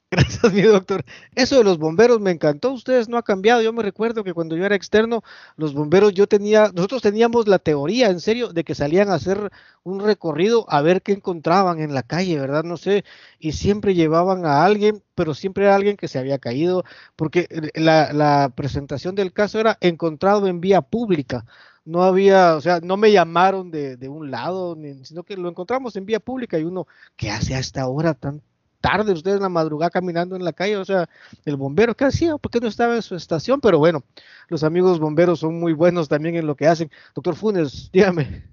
[0.10, 1.04] Gracias, mi doctor.
[1.34, 2.72] Eso de los bomberos me encantó.
[2.72, 3.60] Ustedes no ha cambiado.
[3.60, 5.22] Yo me recuerdo que cuando yo era externo,
[5.56, 9.50] los bomberos, yo tenía, nosotros teníamos la teoría, en serio, de que salían a hacer
[9.82, 12.64] un recorrido a ver qué encontraban en la calle, ¿verdad?
[12.64, 13.04] No sé.
[13.38, 16.84] Y siempre llevaban a alguien, pero siempre era alguien que se había caído,
[17.14, 21.44] porque la, presentación del caso era encontrado en vía pública
[21.84, 25.96] no había, o sea, no me llamaron de, de un lado, sino que lo encontramos
[25.96, 26.86] en vía pública y uno,
[27.16, 28.42] ¿qué hace a esta hora tan
[28.80, 31.08] tarde, ustedes en la madrugada caminando en la calle, o sea,
[31.44, 32.36] el bombero, ¿qué hacía?
[32.36, 33.60] ¿Por qué no estaba en su estación?
[33.60, 34.02] Pero bueno,
[34.48, 36.90] los amigos bomberos son muy buenos también en lo que hacen.
[37.14, 38.44] Doctor Funes, dígame.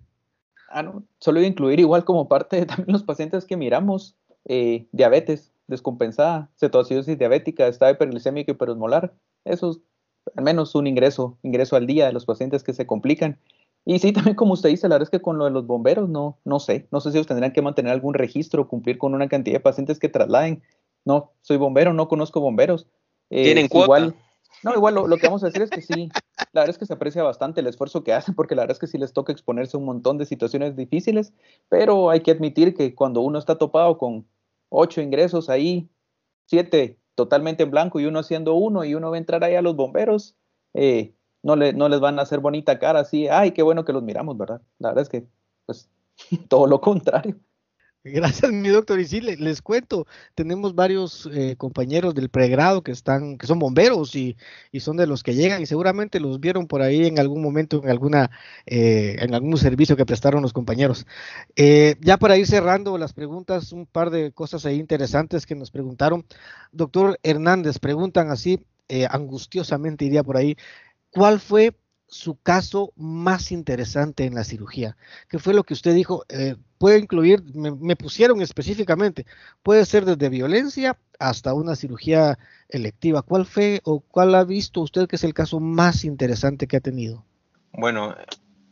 [0.69, 4.15] Ah, no, solo iba a incluir igual como parte de también los pacientes que miramos,
[4.45, 9.13] eh, diabetes descompensada, cetoacidosis diabética, estado hiperglicémico y hiperosmolar,
[9.45, 9.79] eso es
[10.35, 13.39] al menos un ingreso, ingreso al día de los pacientes que se complican.
[13.85, 16.09] Y sí, también como usted dice, la verdad es que con lo de los bomberos,
[16.09, 19.29] no, no sé, no sé si ellos tendrán que mantener algún registro, cumplir con una
[19.29, 20.63] cantidad de pacientes que trasladen.
[21.05, 22.87] No, soy bombero, no conozco bomberos.
[23.29, 23.85] Eh, Tienen cuota.
[23.85, 24.15] Igual,
[24.63, 26.09] no, igual lo, que vamos a decir es que sí,
[26.51, 28.79] la verdad es que se aprecia bastante el esfuerzo que hacen, porque la verdad es
[28.79, 31.33] que sí les toca exponerse a un montón de situaciones difíciles,
[31.69, 34.25] pero hay que admitir que cuando uno está topado con
[34.69, 35.87] ocho ingresos ahí,
[36.47, 39.61] siete totalmente en blanco y uno haciendo uno y uno va a entrar ahí a
[39.61, 40.35] los bomberos,
[40.73, 41.13] eh,
[41.45, 44.01] no, le, no les van a hacer bonita cara así, ay, qué bueno que los
[44.01, 44.61] miramos, ¿verdad?
[44.79, 45.27] La verdad es que,
[45.67, 45.89] pues,
[46.49, 47.35] todo lo contrario.
[48.03, 48.99] Gracias, mi doctor.
[48.99, 54.15] Y sí, les, cuento, tenemos varios eh, compañeros del pregrado que están, que son bomberos
[54.15, 54.37] y,
[54.71, 57.81] y, son de los que llegan y seguramente los vieron por ahí en algún momento
[57.83, 58.29] en alguna,
[58.67, 61.05] eh, en algún servicio que prestaron los compañeros.
[61.55, 65.71] Eh, ya para ir cerrando las preguntas, un par de cosas ahí interesantes que nos
[65.71, 66.25] preguntaron.
[66.71, 68.65] Doctor Hernández, preguntan así,
[69.09, 70.57] angustiosamente iría por ahí,
[71.15, 71.73] ¿cuál fue
[72.07, 74.97] su caso más interesante en la cirugía?
[75.29, 76.25] ¿Qué fue lo que usted dijo?
[76.29, 79.25] Eh, puede incluir, me, pusieron específicamente,
[79.63, 82.37] puede ser desde violencia hasta una cirugía
[82.67, 83.21] electiva.
[83.21, 86.81] ¿Cuál fue o cuál ha visto usted que es el caso más interesante que ha
[86.81, 87.23] tenido?
[87.71, 88.15] Bueno,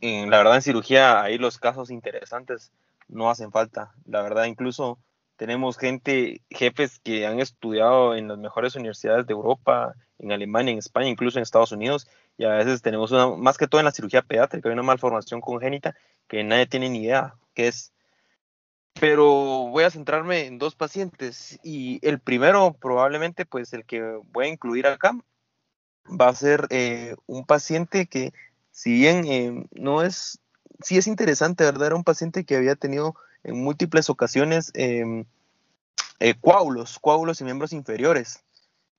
[0.02, 2.74] en, la verdad en cirugía ahí los casos interesantes
[3.08, 3.94] no hacen falta.
[4.06, 5.00] La verdad incluso
[5.38, 10.78] tenemos gente, jefes que han estudiado en las mejores universidades de Europa, en Alemania, en
[10.78, 12.08] España, incluso en Estados Unidos,
[12.38, 15.42] y a veces tenemos una, más que todo en la cirugía pediátrica, hay una malformación
[15.42, 15.96] congénita
[16.28, 17.92] que nadie tiene ni idea qué es.
[19.00, 19.26] Pero
[19.70, 24.50] voy a centrarme en dos pacientes y el primero probablemente pues el que voy a
[24.50, 25.18] incluir acá
[26.10, 28.34] va a ser eh, un paciente que
[28.72, 30.40] si bien eh, no es,
[30.82, 31.88] sí es interesante, ¿verdad?
[31.88, 35.26] Era un paciente que había tenido en múltiples ocasiones em,
[36.20, 38.44] eh, coágulos, coágulos y miembros inferiores.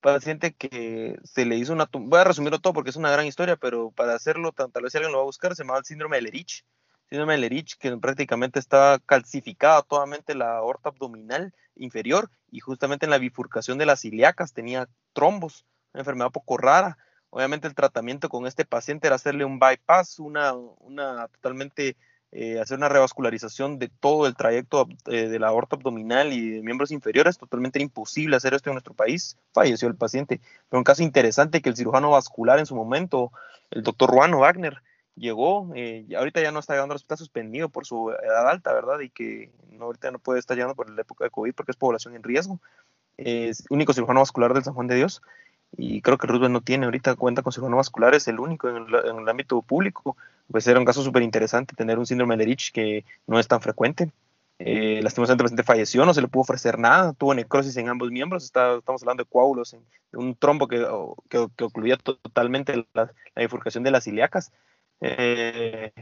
[0.04, 3.56] Paciente que se le hizo una, voy a resumirlo todo porque es una gran historia,
[3.56, 6.16] pero para hacerlo, tal vez si alguien lo va a buscar, se llama el síndrome
[6.18, 6.62] de Lerich.
[7.08, 13.10] Síndrome de Lerich, que prácticamente está calcificada totalmente la aorta abdominal inferior y justamente en
[13.10, 16.98] la bifurcación de las ilíacas tenía trombos, una enfermedad poco rara.
[17.30, 21.96] Obviamente el tratamiento con este paciente era hacerle un bypass, una, una totalmente
[22.36, 26.62] eh, hacer una revascularización de todo el trayecto eh, de la aorta abdominal y de
[26.62, 30.40] miembros inferiores, totalmente imposible hacer esto en nuestro país, falleció el paciente.
[30.68, 33.30] Pero un caso interesante que el cirujano vascular en su momento,
[33.70, 34.82] el doctor Ruano Wagner,
[35.14, 38.98] llegó, eh, ahorita ya no está llegando, está suspendido por su edad alta, ¿verdad?
[38.98, 41.76] Y que no, ahorita no puede estar llegando por la época de COVID porque es
[41.76, 42.60] población en riesgo.
[43.16, 45.22] Es único cirujano vascular del San Juan de Dios
[45.76, 48.86] y creo que Roosevelt no tiene ahorita cuenta con cirujano vascular, es el único en
[48.88, 50.16] el, ámbito público.
[50.50, 53.60] Pues era un caso súper interesante tener un síndrome de Lerich que no es tan
[53.60, 54.10] frecuente.
[54.58, 58.44] Eh, lastimosamente el falleció, no se le pudo ofrecer nada, tuvo necrosis en ambos miembros,
[58.44, 60.86] estamos hablando de coágulos, de un trombo que,
[61.28, 64.52] que, que ocluía totalmente la, bifurcación de las ilíacas.
[65.00, 65.92] Eh,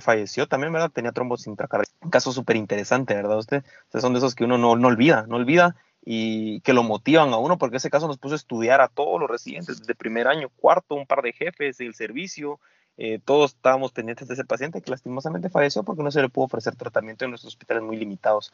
[0.00, 0.90] falleció también, ¿verdad?
[0.90, 1.96] Tenía trombos intracardíacos.
[2.02, 3.38] Un caso súper interesante, ¿verdad?
[3.38, 3.64] Usted,
[3.98, 7.38] son de esos que uno no, no olvida, no olvida y que lo motivan a
[7.38, 10.50] uno, porque ese caso nos puso a estudiar a todos los residentes desde primer año,
[10.50, 12.60] cuarto, un par de jefes, el servicio,
[12.96, 16.46] eh, todos estábamos pendientes de ese paciente que lastimosamente falleció porque no se le pudo
[16.46, 18.52] ofrecer tratamiento en nuestros hospitales muy limitados.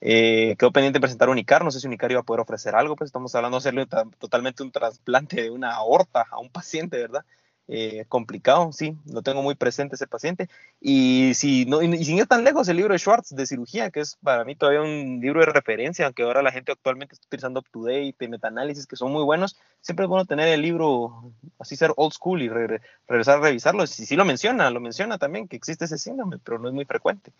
[0.00, 2.96] Eh, quedó pendiente de presentar Unicar, no sé si Unicar iba a poder ofrecer algo,
[2.96, 3.86] pues estamos hablando de hacerle
[4.18, 7.24] totalmente un trasplante de una aorta a un paciente, ¿verdad?
[7.72, 10.48] Eh, complicado, sí, lo tengo muy presente ese paciente.
[10.80, 14.00] Y, si no, y, sin ir tan lejos, el libro de Schwartz de cirugía, que
[14.00, 17.60] es para mí todavía un libro de referencia, aunque ahora la gente actualmente está utilizando
[17.60, 22.12] UpToDate, metaanálisis, que son muy buenos, siempre es bueno tener el libro, así ser old
[22.12, 23.86] school y regresar a revisarlo.
[23.86, 26.86] Si sí lo menciona, lo menciona también, que existe ese síndrome, pero no es muy
[26.86, 27.30] frecuente.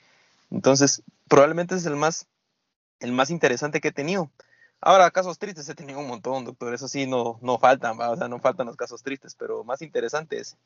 [0.53, 2.28] Entonces, probablemente es el más,
[3.01, 4.31] el más interesante que he tenido.
[4.81, 6.72] Ahora, casos tristes he tenido un montón, doctor.
[6.72, 10.39] Eso sí, no, no faltan, o sea, no faltan los casos tristes, pero más interesante
[10.39, 10.57] es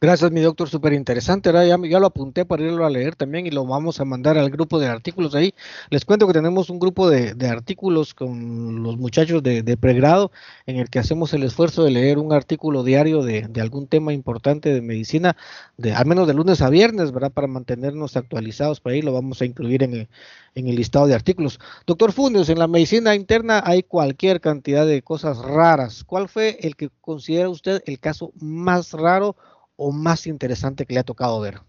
[0.00, 1.52] Gracias, mi doctor, súper interesante.
[1.52, 4.78] Ya, lo apunté para irlo a leer también y lo vamos a mandar al grupo
[4.78, 5.54] de artículos ahí.
[5.90, 10.30] Les cuento que tenemos un grupo de, artículos con los muchachos de, pregrado
[10.66, 14.72] en el que hacemos el esfuerzo de leer un artículo diario de, algún tema importante
[14.72, 15.36] de medicina,
[15.76, 17.32] de, al menos de lunes a viernes, ¿verdad?
[17.32, 18.80] Para mantenernos actualizados.
[18.80, 20.08] Por ahí lo vamos a incluir en el,
[20.54, 21.58] en el listado de artículos.
[21.86, 26.04] Doctor Fundios, en la medicina interna hay cualquier cantidad de cosas raras.
[26.04, 29.36] ¿Cuál fue el que considera usted el caso más raro?
[29.78, 31.60] O más interesante que le ha tocado ver?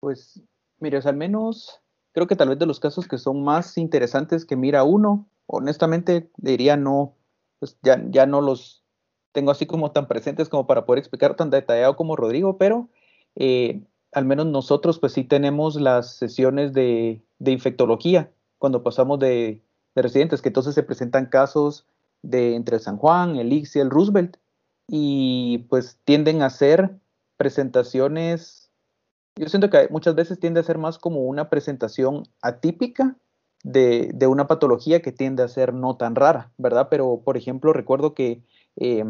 [0.00, 0.40] Pues,
[0.78, 1.80] mire, al menos
[2.12, 6.30] creo que tal vez de los casos que son más interesantes que mira uno, honestamente
[6.36, 7.16] diría no,
[7.58, 8.84] pues ya, ya no los
[9.32, 12.88] tengo así como tan presentes como para poder explicar tan detallado como Rodrigo, pero
[13.34, 13.82] eh,
[14.12, 19.62] al menos nosotros pues sí tenemos las sesiones de, infectología cuando pasamos de,
[19.96, 21.86] de, residentes, que entonces se presentan casos
[22.22, 24.36] de entre San Juan, el Ix y el Roosevelt,
[24.86, 27.00] y pues tienden a ser
[27.42, 28.70] presentaciones,
[29.34, 33.16] yo siento que muchas veces tiende a ser más como una presentación atípica
[33.64, 36.86] de, una patología que tiende a ser no tan rara, ¿verdad?
[36.88, 38.44] Pero, por ejemplo, recuerdo que
[38.76, 39.02] eh,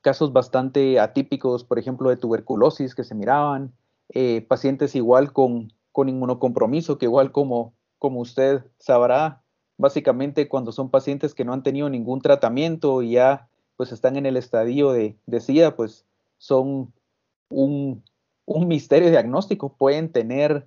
[0.00, 3.72] casos bastante atípicos, por ejemplo, de tuberculosis que se miraban,
[4.08, 9.44] eh, pacientes igual con, con inmunocompromiso, que igual como, como usted sabrá,
[9.76, 14.26] básicamente cuando son pacientes que no han tenido ningún tratamiento y ya pues están en
[14.26, 16.04] el estadio de, de SIDA, pues
[16.38, 16.92] son
[17.48, 18.02] un,
[18.46, 20.66] misterio diagnóstico, pueden tener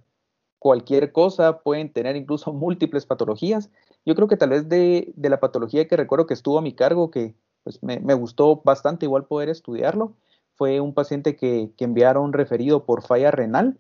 [0.60, 3.70] cualquier cosa, pueden tener incluso múltiples patologías.
[4.06, 7.12] Yo creo que tal vez de, la patología que recuerdo que estuvo a mi cargo,
[7.12, 10.16] que pues, me, gustó bastante igual poder estudiarlo,
[10.56, 13.78] fue un paciente que, enviaron referido por falla renal.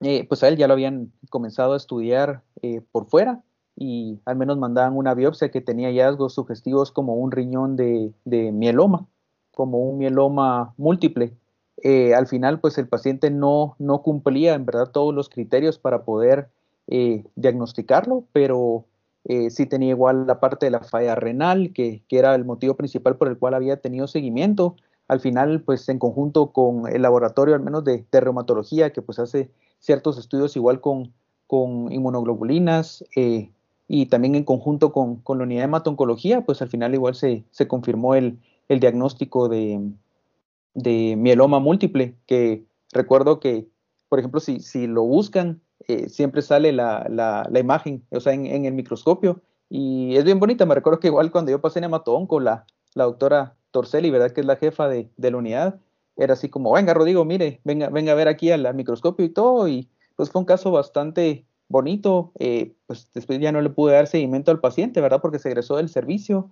[0.00, 3.44] Eh, pues a él ya lo habían comenzado a estudiar eh, por fuera
[3.76, 8.52] y al menos mandaban una biopsia que tenía hallazgos sugestivos como un riñón de, de
[8.52, 9.06] mieloma,
[9.52, 11.36] como un mieloma múltiple.
[11.78, 16.04] Eh, al final pues el paciente no, no cumplía en verdad todos los criterios para
[16.04, 16.48] poder
[16.86, 18.84] eh, diagnosticarlo, pero
[19.24, 23.16] eh, sí tenía igual la parte de la falla renal, que, era el motivo principal
[23.16, 24.76] por el cual había tenido seguimiento.
[25.08, 29.50] Al final, pues en conjunto con el laboratorio, al menos de, reumatología, que pues hace
[29.80, 31.12] ciertos estudios igual con,
[31.46, 33.04] con inmunoglobulinas
[33.88, 37.44] y también en conjunto con, con, la unidad de hematoncología, pues al final igual se,
[37.50, 39.80] se confirmó el, el diagnóstico de,
[40.74, 43.68] de, mieloma múltiple, que recuerdo que,
[44.08, 48.46] por ejemplo, si, si lo buscan, eh, siempre sale la, la, imagen, o sea, en,
[48.46, 51.90] en, el microscopio, y es bien bonita, me recuerdo que igual cuando yo pasé en
[52.26, 54.30] con la, la doctora Torcelli, ¿verdad?
[54.30, 55.80] Que es la jefa de, de la unidad,
[56.16, 59.66] era así como, venga, Rodrigo, mire, venga, venga a ver aquí al microscopio y todo,
[59.68, 64.06] y pues fue un caso bastante bonito, eh, pues después ya no le pude dar
[64.06, 65.20] seguimiento al paciente, ¿verdad?
[65.20, 66.50] Porque se egresó del servicio,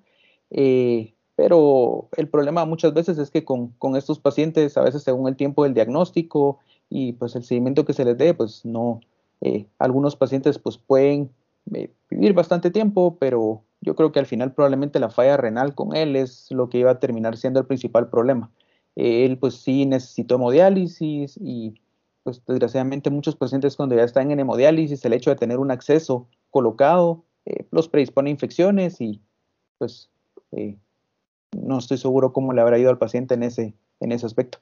[0.50, 5.26] eh, pero el problema muchas veces es que con, con, estos pacientes, a veces según
[5.26, 6.58] el tiempo del diagnóstico
[6.90, 9.00] y pues el seguimiento que se les dé, pues no,
[9.40, 11.30] eh, algunos pacientes pues pueden
[12.10, 16.14] vivir bastante tiempo, pero yo creo que al final probablemente la falla renal con él
[16.14, 18.50] es lo que iba a terminar siendo el principal problema.
[18.94, 21.72] él pues sí necesitó hemodiálisis y
[22.22, 26.28] pues desgraciadamente muchos pacientes cuando ya están en hemodiálisis, el hecho de tener un acceso
[26.50, 29.22] colocado eh, los predispone a infecciones y
[29.78, 30.10] pues
[30.52, 30.76] eh,
[31.52, 34.58] no estoy seguro cómo le habrá ido al paciente en ese, en ese aspecto.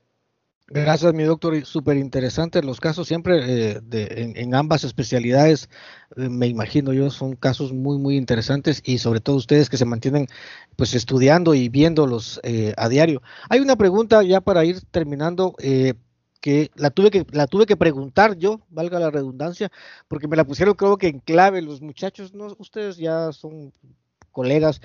[0.70, 1.64] Gracias, mi doctor.
[1.64, 5.70] Súper interesante los casos siempre eh, de, en, ambas especialidades.
[6.14, 10.26] me imagino yo son casos muy, muy interesantes y sobre todo ustedes que se mantienen
[10.76, 12.39] pues estudiando y viéndolos
[12.76, 13.22] a diario.
[13.49, 15.55] Hay una pregunta ya para ir terminando
[16.41, 19.70] que la tuve que la tuve que preguntar yo, valga la redundancia,
[20.07, 23.72] porque me la pusieron creo que en clave los muchachos, no ustedes ya son
[24.32, 24.80] colegas,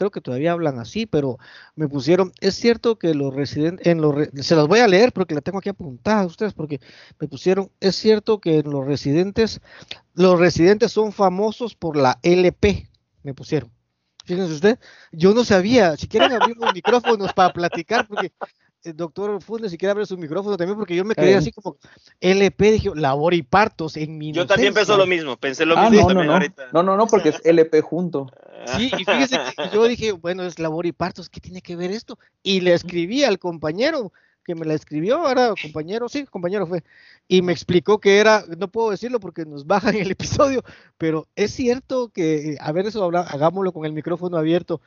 [0.00, 1.38] creo que todavía hablan así, pero
[1.76, 5.34] me pusieron, es cierto que los residentes en los se las voy a leer porque
[5.34, 6.80] la tengo aquí apuntada a ustedes porque
[7.18, 9.60] me pusieron, es cierto que en los residentes
[10.14, 12.88] los residentes son famosos por la LP,
[13.22, 13.70] me pusieron.
[14.24, 14.78] Fíjense usted,
[15.12, 18.32] yo no sabía, si quieren abrir los micrófonos para platicar, porque
[18.84, 21.76] el doctor Funes, si quiere abrir su micrófono también, porque yo me quedé así como
[22.20, 25.90] LP, dije, labor y partos en mi Yo también pensé lo mismo, pensé lo ah,
[25.90, 26.68] mismo no, no, ahorita.
[26.72, 28.30] No, no, no, porque es LP junto.
[28.76, 31.90] Sí, y fíjese que yo dije, bueno, es labor y partos, ¿qué tiene que ver
[31.90, 32.18] esto?
[32.42, 34.12] Y le escribí al compañero
[34.44, 36.82] que me la escribió, ahora compañero, sí, compañero fue,
[37.28, 40.64] y me explicó que era, no puedo decirlo porque nos bajan el episodio,
[40.98, 44.80] pero es cierto que, a ver, eso hagámoslo con el micrófono abierto,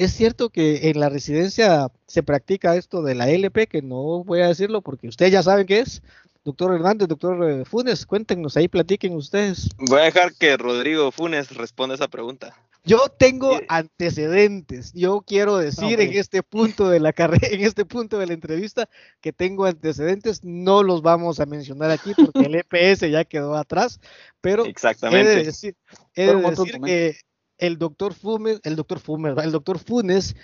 [0.00, 4.40] es cierto que en la residencia se practica esto de la LP, que no voy
[4.40, 6.02] a decirlo porque ustedes ya saben qué es.
[6.42, 9.68] Doctor Hernández, doctor eh, Funes, cuéntenos ahí, platiquen ustedes.
[9.76, 12.56] Voy a dejar que Rodrigo Funes responda esa pregunta.
[12.82, 14.94] Yo tengo antecedentes.
[14.94, 18.88] Yo quiero decir en este punto de la carrera, en este punto de la entrevista,
[19.20, 20.42] que tengo antecedentes.
[20.44, 24.00] No los vamos a mencionar aquí porque el EPS ya quedó atrás,
[24.40, 25.30] pero Exactamente.
[25.30, 25.76] he de decir,
[26.14, 27.16] he de decir que
[27.60, 30.34] el doctor Funes, el doctor Funes, el doctor Funes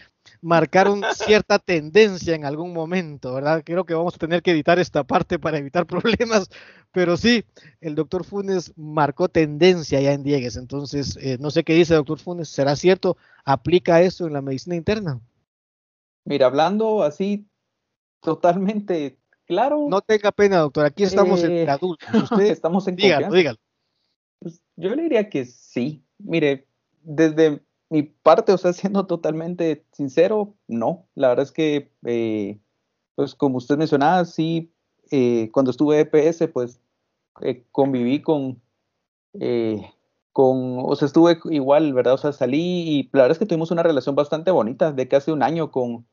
[0.43, 3.63] marcaron cierta tendencia en algún momento, ¿verdad?
[3.65, 6.49] Creo que vamos a tener que editar esta parte para evitar problemas,
[6.93, 7.45] pero sí,
[7.81, 12.01] el doctor Funes marcó tendencia ya en Diegues, entonces eh, no sé qué dice el
[12.01, 13.17] doctor Funes, ¿será cierto?
[13.45, 15.21] ¿Aplica eso en la medicina interna?
[16.25, 17.47] Mira, hablando así
[18.21, 19.87] totalmente claro.
[19.89, 22.09] No tenga pena, doctor, aquí estamos en entre adultos.
[22.13, 23.59] Usted, estamos en dígalo, dígalo.
[24.41, 26.05] Pues yo le diría que sí.
[26.19, 26.67] Mire,
[27.07, 31.07] desde mi parte, o sea, siendo totalmente sincero, no.
[31.15, 32.59] La verdad es que, eh,
[33.15, 34.73] pues como usted mencionaba, sí,
[35.11, 36.81] eh, cuando estuve EPS, pues
[37.41, 38.61] eh, conviví con,
[40.33, 42.15] con, o sea, estuve igual, ¿verdad?
[42.15, 45.31] O sea, salí y la verdad es que tuvimos una relación bastante bonita de casi
[45.31, 46.07] un año con...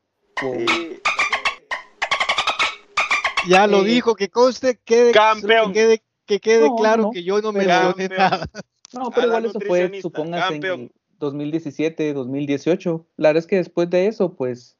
[3.48, 7.66] Ya lo dijo, que conste, quede, que quede, que quede claro que yo no me
[7.66, 8.48] mencioné nada.
[8.94, 13.06] No, pero igual eso fue, supóngase, en 2017, 2018.
[13.16, 14.76] La verdad es que después de eso, pues,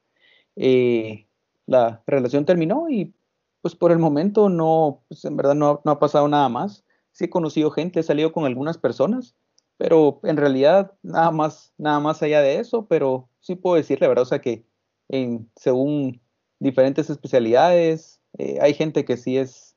[0.56, 1.26] eh,
[1.66, 3.14] la relación terminó y,
[3.62, 6.84] pues, por el momento no, pues, en verdad no, no, ha pasado nada más.
[7.12, 9.36] Sí he conocido gente, he salido con algunas personas,
[9.76, 14.22] pero en realidad nada más, nada más allá de eso, pero sí puedo decirle, ¿verdad?
[14.22, 14.64] O sea que
[15.08, 16.20] en, según
[16.58, 19.73] diferentes especialidades, eh, hay gente que sí es,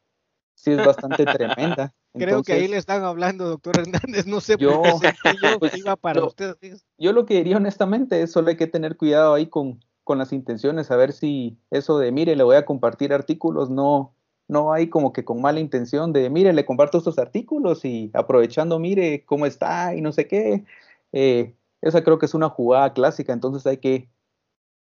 [0.58, 1.94] sí es bastante tremenda.
[2.14, 4.26] Creo que ahí le están hablando, doctor Hernández.
[4.26, 6.56] No sé yo, por qué yo pues, iba para usted.
[6.98, 10.34] Yo lo que diría honestamente es solo hay que tener cuidado ahí con, con las
[10.34, 14.16] intenciones, a ver si eso de mire, le voy a compartir artículos, no,
[14.48, 18.80] no hay como que con mala intención de mire, le comparto estos artículos y aprovechando,
[18.80, 20.66] mire cómo está y no sé qué.
[21.12, 24.10] Eh, esa creo que es una jugada clásica, entonces hay que,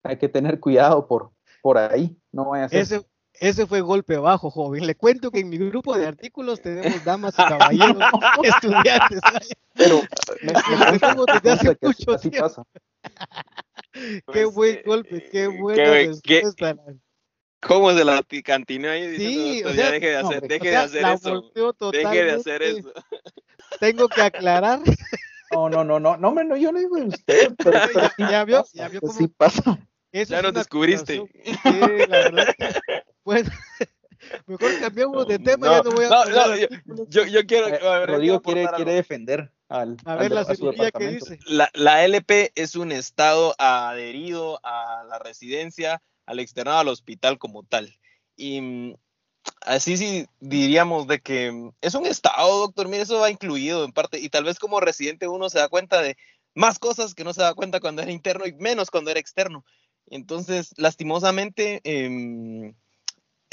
[0.03, 1.31] hay que tener cuidado por,
[1.63, 2.15] por ahí.
[2.31, 2.81] No vaya a ser.
[2.81, 3.05] Ese
[3.67, 4.85] fue golpe bajo, joven.
[4.87, 7.97] Le cuento que en mi grupo de artículos tenemos damas y caballeros
[8.43, 9.19] estudiantes.
[9.73, 10.01] Pero
[10.91, 12.63] me, tengo desde hace mucho así, Pasa.
[13.91, 16.75] qué pues, buen golpe, qué buena respuesta.
[17.61, 19.15] ¿Cómo se la picantina ahí?
[19.15, 21.51] Sí, o sea, deje de hacer, deje de hacer eso.
[21.91, 22.91] Deje de hacer eso.
[23.79, 24.81] tengo que aclarar.
[25.51, 28.65] No, no, no, no, no, no yo no digo usted, pero, pero ya, ya vio,
[28.73, 29.79] ya vio cómo sí pasa.
[30.11, 31.23] eso Ya nos descubriste.
[31.43, 31.79] Sí,
[32.09, 32.55] la verdad.
[33.23, 33.49] Bueno,
[34.47, 36.67] mejor cambiamos de tema, ya no voy a no, no, yo,
[37.07, 40.55] yo, yo quiero, Eh, a ver, Rodrigo quiere, quiere defender al, A ver la a
[40.55, 41.39] cirugía que dice.
[41.45, 47.63] La, la LP es un estado adherido a la residencia, al externado, al hospital como
[47.63, 47.97] tal.
[48.35, 48.95] Y mm,
[49.61, 53.93] así sí diríamos de que mm, es un estado, doctor, mire, eso va incluido en
[53.93, 56.17] parte, y tal vez como residente uno se da cuenta de
[56.55, 59.65] más cosas que no se da cuenta cuando era interno y menos cuando era externo.
[60.07, 62.75] Entonces, lastimosamente, em,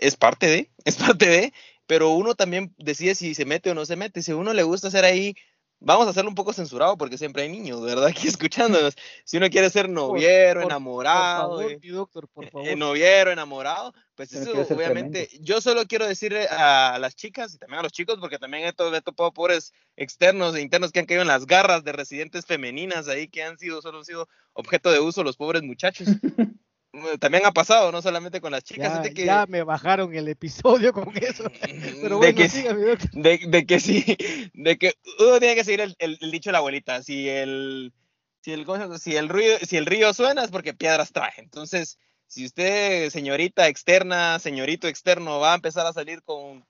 [0.00, 1.52] es parte de, es parte de,
[1.86, 4.22] pero uno también decide si se mete o no se mete.
[4.22, 5.34] Si a uno le gusta hacer ahí,
[5.80, 8.06] vamos a hacerlo un poco censurado porque siempre hay niños, ¿verdad?
[8.16, 8.94] Aquí escuchándonos.
[9.24, 12.68] Si uno quiere ser noviero, por- enamorado, Por favor, eh, mi doctor, por favor.
[12.68, 17.58] eh, noviero, enamorado, pues Pero eso obviamente, yo solo quiero decirle a las chicas y
[17.58, 21.00] también a los chicos, porque también he, to- he topado pobres externos e internos que
[21.00, 24.28] han caído en las garras de residentes femeninas ahí que han sido, solo han sido
[24.52, 26.06] objeto de uso los pobres muchachos.
[26.92, 30.14] Mm, también ha pasado, no solamente con las chicas, ya, de que, ya me bajaron
[30.14, 31.44] el episodio con eso.
[32.02, 32.82] Pero de bueno, que siga, mi
[33.12, 34.04] de, de que sí,
[34.54, 37.92] de que uno tiene que seguir el, el- el dicho de la abuelita, si el,
[38.40, 38.66] si el,
[38.98, 41.32] si el río, si el río suena es porque piedras trae.
[41.36, 46.64] Entonces, si usted, señorita externa, señorito externo, va a empezar a salir con,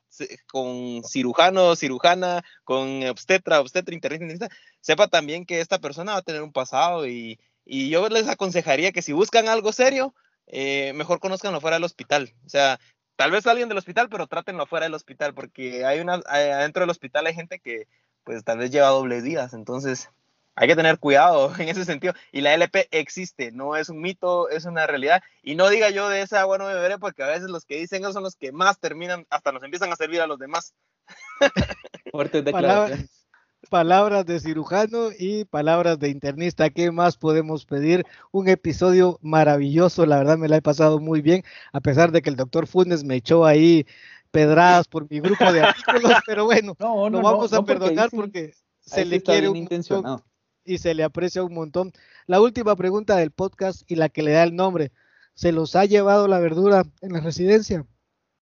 [0.51, 4.49] con cirujano, cirujana, con obstetra, obstetra, internista,
[4.81, 7.39] sepa también que esta persona va a tener un pasado y,
[7.73, 10.13] y yo les aconsejaría que si buscan algo serio,
[10.49, 12.35] eh, mejor conozcanlo fuera del hospital.
[12.45, 12.81] O sea,
[13.15, 16.81] tal vez alguien del hospital, pero trátenlo fuera del hospital, porque hay una, hay- adentro
[16.81, 17.87] del hospital hay gente que
[18.25, 20.11] pues tal vez lleva dobles vidas, entonces
[20.57, 22.13] hay que tener cuidado en ese sentido.
[22.33, 25.23] Y la LP existe, no es un mito, es una realidad.
[25.43, 28.03] Y no diga yo de esa agua no beberé, porque a veces los que dicen
[28.03, 30.75] eso son los que más terminan, hasta nos empiezan a servir a los demás.
[32.11, 33.20] Fuertes declaraciones.
[33.69, 36.71] Palabras de cirujano y palabras de internista.
[36.71, 38.05] ¿Qué más podemos pedir?
[38.33, 41.43] Un episodio maravilloso, la verdad me la he pasado muy bien,
[41.73, 43.87] a pesar de que el doctor Funes me echó ahí
[44.31, 47.81] pedradas por mi grupo de artículos, pero bueno, No, lo vamos no, a no, porque
[47.81, 50.23] perdonar sí- porque ahí se le quiere un montón
[50.65, 51.93] y se le aprecia un montón.
[52.27, 54.93] La última pregunta del podcast y la que le da el nombre,
[55.35, 57.85] ¿se los ha llevado la verdura en la residencia?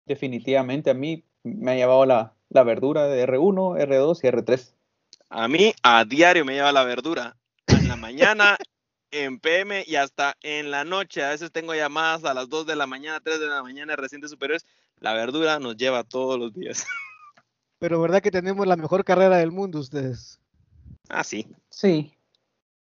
[0.06, 4.74] Definitivamente a mí me ha llevado la, la verdura de R1, R2 y R3.
[5.30, 7.36] A mí a diario me lleva la verdura.
[7.66, 8.56] En la mañana,
[9.10, 11.22] en PM y hasta en la noche.
[11.22, 14.30] A veces tengo llamadas a las 2 de la mañana, 3 de la mañana, recientes
[14.30, 14.64] superiores.
[15.00, 16.86] La verdura nos lleva todos los días.
[17.78, 20.40] Pero verdad que tenemos la mejor carrera del mundo ustedes.
[21.08, 21.46] Ah, sí.
[21.70, 22.12] Sí,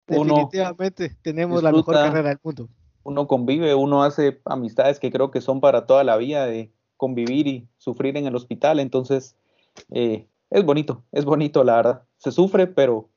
[0.09, 2.69] uno, Definitivamente tenemos la mejor carrera del mundo.
[3.03, 7.47] uno convive, uno hace amistades que creo que son para toda la vida de convivir
[7.47, 8.81] y sufrir en el hospital.
[8.81, 9.37] Entonces,
[9.91, 12.03] eh, es bonito, es bonito, la verdad.
[12.27, 13.09] Se sufre, pero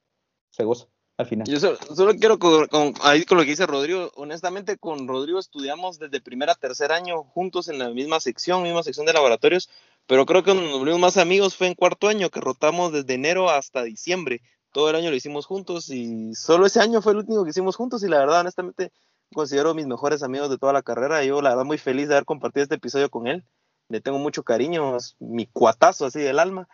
[0.51, 0.85] se goza
[1.17, 1.47] al final.
[1.47, 5.97] Yo solo, quiero, con, con- ahí con lo que dice Rodrigo, honestamente con Rodrigo estudiamos
[5.97, 9.67] desde primer a tercer año juntos en la misma sección, misma sección de laboratorios,
[10.05, 13.49] pero creo que nos volvimos más amigos fue en cuarto año, que rotamos desde enero
[13.49, 14.43] hasta diciembre.
[14.73, 17.75] Todo el año lo hicimos juntos y solo ese año fue el último que hicimos
[17.77, 18.91] juntos y la verdad, honestamente,
[19.33, 21.23] considero mis mejores amigos de toda la carrera.
[21.23, 23.43] Yo la verdad muy feliz de haber compartido este episodio con él.
[23.87, 26.67] Le tengo mucho cariño, es mi cuatazo así del alma.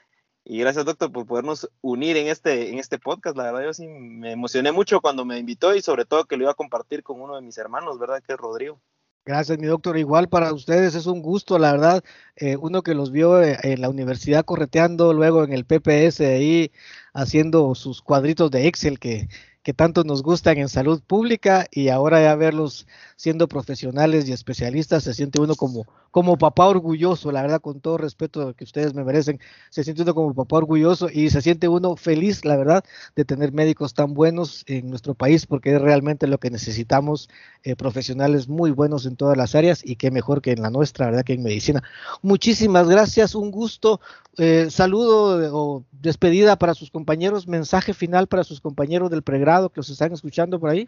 [0.48, 3.36] Y gracias, doctor, por podernos unir en este, en este podcast.
[3.36, 6.44] La verdad, yo sí me emocioné mucho cuando me invitó y sobre todo que lo
[6.44, 8.22] iba a compartir con uno de mis hermanos, ¿verdad?
[8.22, 8.80] Que es Rodrigo.
[9.26, 9.98] Gracias, mi doctor.
[9.98, 12.04] Igual para ustedes es un gusto, la verdad.
[12.36, 16.72] eh, uno que los vio eh, en la universidad correteando, luego en el PPS ahí
[17.12, 19.28] haciendo sus cuadritos de Excel que,
[19.66, 22.86] que tanto nos gustan en salud pública y ahora ya verlos
[23.16, 27.98] siendo profesionales y especialistas, se siente uno como, como papá orgulloso, la verdad, con todo
[27.98, 29.40] respeto que ustedes me merecen,
[29.72, 32.84] se siente uno como papá orgulloso y se siente uno feliz, la verdad,
[33.16, 37.28] de tener médicos tan buenos en nuestro país porque es realmente lo que necesitamos
[37.64, 41.08] eh, profesionales muy buenos en todas las áreas y qué mejor que en la nuestra,
[41.08, 41.24] ¿verdad?
[41.24, 41.82] Que en medicina.
[42.22, 44.00] Muchísimas gracias, un gusto.
[44.38, 49.24] Eh, saludo o despedida para sus compañeros, mensaje final para sus compañeros del
[49.70, 50.88] que los están escuchando por ahí.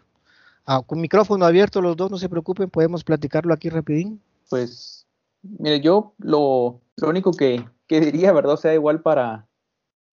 [0.66, 4.20] Ah, con micrófono abierto los dos, no se preocupen, podemos platicarlo aquí rapidín.
[4.50, 5.06] Pues,
[5.42, 8.54] mire, yo lo, lo único que, que diría, ¿verdad?
[8.54, 9.46] O sea, igual para,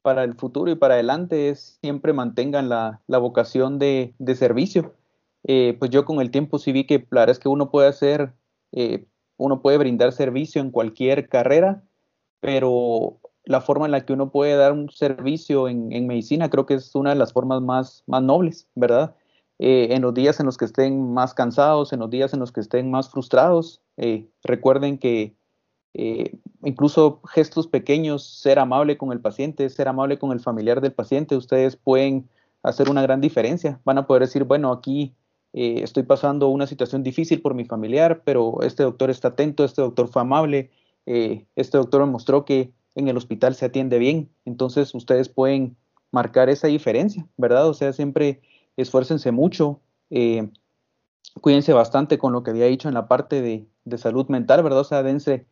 [0.02, 4.94] para el futuro y para adelante es siempre mantengan la, la vocación de, de servicio.
[5.44, 7.88] Eh, pues yo con el tiempo sí vi que la verdad es que uno puede
[7.88, 8.34] hacer,
[8.72, 9.06] eh,
[9.38, 11.84] uno puede brindar servicio en cualquier carrera,
[12.40, 16.66] pero la forma en la que uno puede dar un servicio en, en medicina creo
[16.66, 19.16] que es una de las formas más, más nobles, ¿verdad?
[19.58, 22.52] Eh, en los días en los que estén más cansados, en los días en los
[22.52, 25.34] que estén más frustrados, eh, recuerden que,
[25.94, 30.92] eh, incluso gestos pequeños, ser amable con el paciente, ser amable con el familiar del
[30.92, 32.28] paciente, ustedes pueden
[32.64, 33.80] hacer una gran diferencia.
[33.86, 35.16] Van a poder decir, bueno, aquí
[35.54, 40.10] estoy pasando una situación difícil por mi familiar, pero este doctor está atento, este doctor
[40.10, 40.70] fue amable,
[41.06, 45.76] este doctor me mostró que en el hospital se atiende bien, entonces ustedes pueden
[46.12, 47.68] marcar esa diferencia, ¿verdad?
[47.68, 48.42] O sea, siempre
[48.78, 50.50] esfuércense mucho, eh,
[51.42, 53.68] cuídense bastante con lo que había dicho en la parte de,
[53.98, 54.80] salud mental, ¿verdad?
[54.80, 55.46] O sea, dense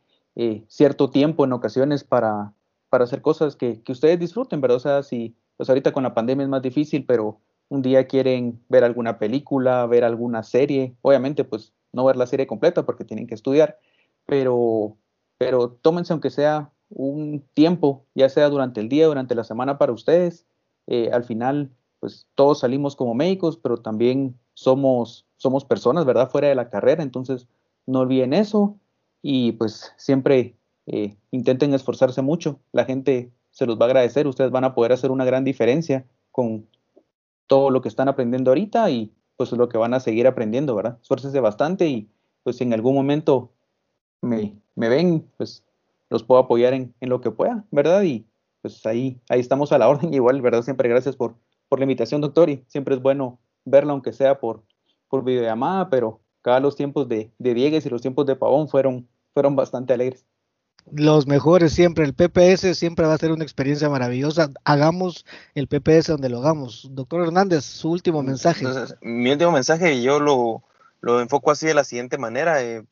[0.67, 2.53] cierto tiempo en ocasiones para,
[2.89, 4.77] para hacer cosas que, que, ustedes disfruten, ¿verdad?
[4.77, 7.39] O sea, si, pues ahorita con la pandemia es más difícil, pero
[7.69, 12.47] un día quieren ver alguna película, ver alguna serie, obviamente pues no ver la serie
[12.47, 13.77] completa porque tienen que estudiar,
[14.25, 14.97] pero,
[15.37, 19.91] pero tómense aunque sea un tiempo, ya sea durante el día, durante la semana para
[19.91, 20.45] ustedes.
[20.87, 26.29] Eh, al final, pues todos salimos como médicos, pero también somos, somos personas, ¿verdad?
[26.29, 27.47] Fuera de la carrera, entonces
[27.85, 28.77] no olviden eso
[29.21, 32.59] y pues siempre eh, intenten esforzarse mucho.
[32.71, 36.05] La gente se los va a agradecer, ustedes van a poder hacer una gran diferencia
[36.31, 36.67] con
[37.47, 40.99] todo lo que están aprendiendo ahorita y pues lo que van a seguir aprendiendo, ¿verdad?
[41.01, 42.09] Esfuércense bastante y
[42.43, 43.51] pues si en algún momento
[44.21, 45.63] me, me ven, pues
[46.13, 48.03] los puedo apoyar en, en, lo que pueda, ¿verdad?
[48.03, 48.27] Y
[48.61, 50.61] pues ahí, ahí estamos a la orden igual, ¿verdad?
[50.61, 51.35] Siempre gracias por,
[51.67, 54.63] por la invitación, doctor, y siempre es bueno verla, aunque sea por,
[55.09, 59.07] por videollamada, pero cada los tiempos de, de Diegues y los tiempos de Pavón fueron,
[59.33, 60.25] fueron bastante alegres
[60.91, 62.03] los mejores siempre.
[62.03, 64.51] El PPS siempre va a ser una experiencia maravillosa.
[64.65, 66.89] Hagamos el PPS donde lo hagamos.
[66.91, 68.65] Doctor Hernández, su último mensaje.
[69.01, 70.61] mi último mensaje, yo lo,
[70.99, 72.61] lo, enfoco así de la siguiente manera.
[72.61, 72.83] Eh,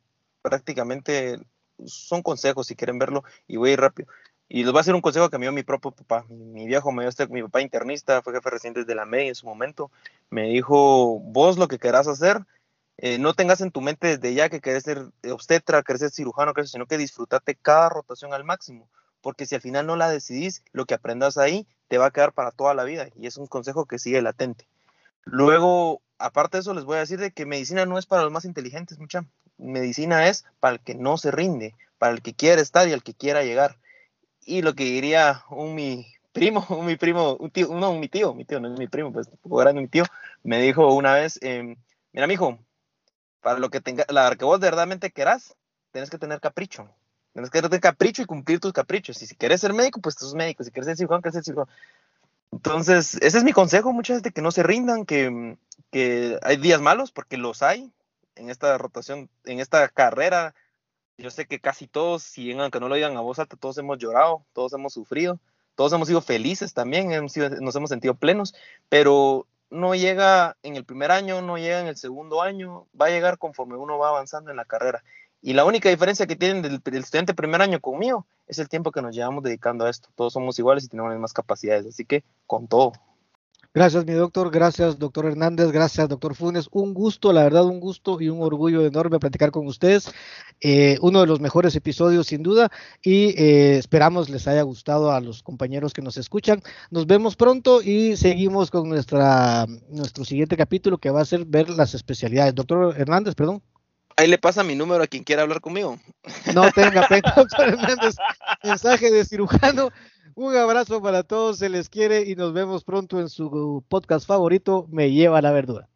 [0.41, 1.39] prácticamente
[1.86, 4.07] son consejos si quieren verlo y voy rápido.
[4.47, 6.25] Y les voy a hacer un consejo que me dio mi propio papá.
[6.27, 9.36] Mi, viejo me dio este, mi papá internista, fue jefe reciente de la MEI en
[9.36, 9.91] su momento.
[10.29, 12.45] Me dijo, vos lo que querás hacer,
[12.97, 16.53] eh, no tengas en tu mente desde ya que querés ser obstetra, querés ser cirujano,
[16.65, 18.89] sino que disfrutate cada rotación al máximo,
[19.21, 22.32] porque si al final no la decidís, lo que aprendas ahí te va a quedar
[22.32, 24.67] para toda la vida y es un consejo que sigue latente.
[25.23, 28.32] Luego, aparte de eso, les voy a decir de que medicina no es para los
[28.32, 29.26] más inteligentes, mucha.
[29.57, 33.03] Medicina es para el que no se rinde, para el que quiere estar y el
[33.03, 33.78] que quiera llegar.
[34.45, 38.09] Y lo que diría un mi primo, un mi primo, un tío, no, un mi
[38.09, 40.03] tío, mi tío no es mi primo, pues grande mi tío,
[40.43, 41.76] me dijo una vez, eh,
[42.13, 42.59] mira, mijo,
[43.41, 45.55] para lo que tenga, la que vos verdaderamente querás,
[45.91, 46.89] tienes que tener capricho.
[47.34, 49.22] Tienes que tener capricho y cumplir tus caprichos.
[49.22, 50.63] Y si quieres ser médico, pues tú eres médico.
[50.63, 51.72] Si quieres ser cirujano, quieres ser cirujano.
[52.52, 55.58] Entonces, ese es mi consejo, muchas veces, de que no se rindan, que,
[55.91, 57.91] que hay días malos, porque los hay
[58.36, 60.54] en esta rotación, en esta carrera.
[61.18, 63.97] Yo sé que casi todos, si aunque no lo digan a voz alta, todos hemos
[63.99, 65.39] llorado, todos hemos sufrido,
[65.76, 68.54] todos hemos sido felices también, hemos sido, nos hemos sentido plenos,
[68.89, 73.10] pero no llega en el primer año, no llega en el segundo año, va a
[73.10, 75.04] llegar conforme uno va avanzando en la carrera.
[75.41, 79.02] Y la única diferencia que tienen del, estudiante primer año conmigo es el tiempo que
[79.02, 80.10] nos llevamos dedicando a esto.
[80.16, 82.91] Todos somos iguales y tenemos las mismas capacidades, así que con todo.
[83.74, 84.52] Gracias, mi doctor.
[84.52, 85.72] Gracias, doctor Hernández.
[85.72, 86.68] Gracias, doctor Funes.
[86.74, 90.12] Un gusto, la verdad, un gusto y un orgullo enorme platicar con ustedes.
[90.60, 92.70] Eh, uno de los mejores episodios, sin duda,
[93.02, 96.62] y eh, esperamos les haya gustado a los compañeros que nos escuchan.
[96.89, 101.70] Nos vemos pronto y seguimos con nuestra, nuestro siguiente capítulo que va a ser ver
[101.70, 102.54] las especialidades.
[102.54, 103.64] Doctor Hernández, perdón.
[104.22, 105.97] Ahí le pasa mi número a quien quiera hablar conmigo.
[106.53, 108.15] No tenga pena, doctor Hernández.
[108.63, 109.89] Mensaje de cirujano.
[110.36, 114.86] Un abrazo para todos, se les quiere y nos vemos pronto en su podcast favorito,
[114.91, 115.89] Me lleva la verdura.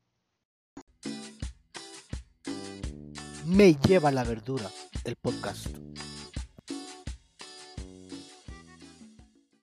[3.46, 4.72] Me lleva la verdura,
[5.04, 5.68] el podcast.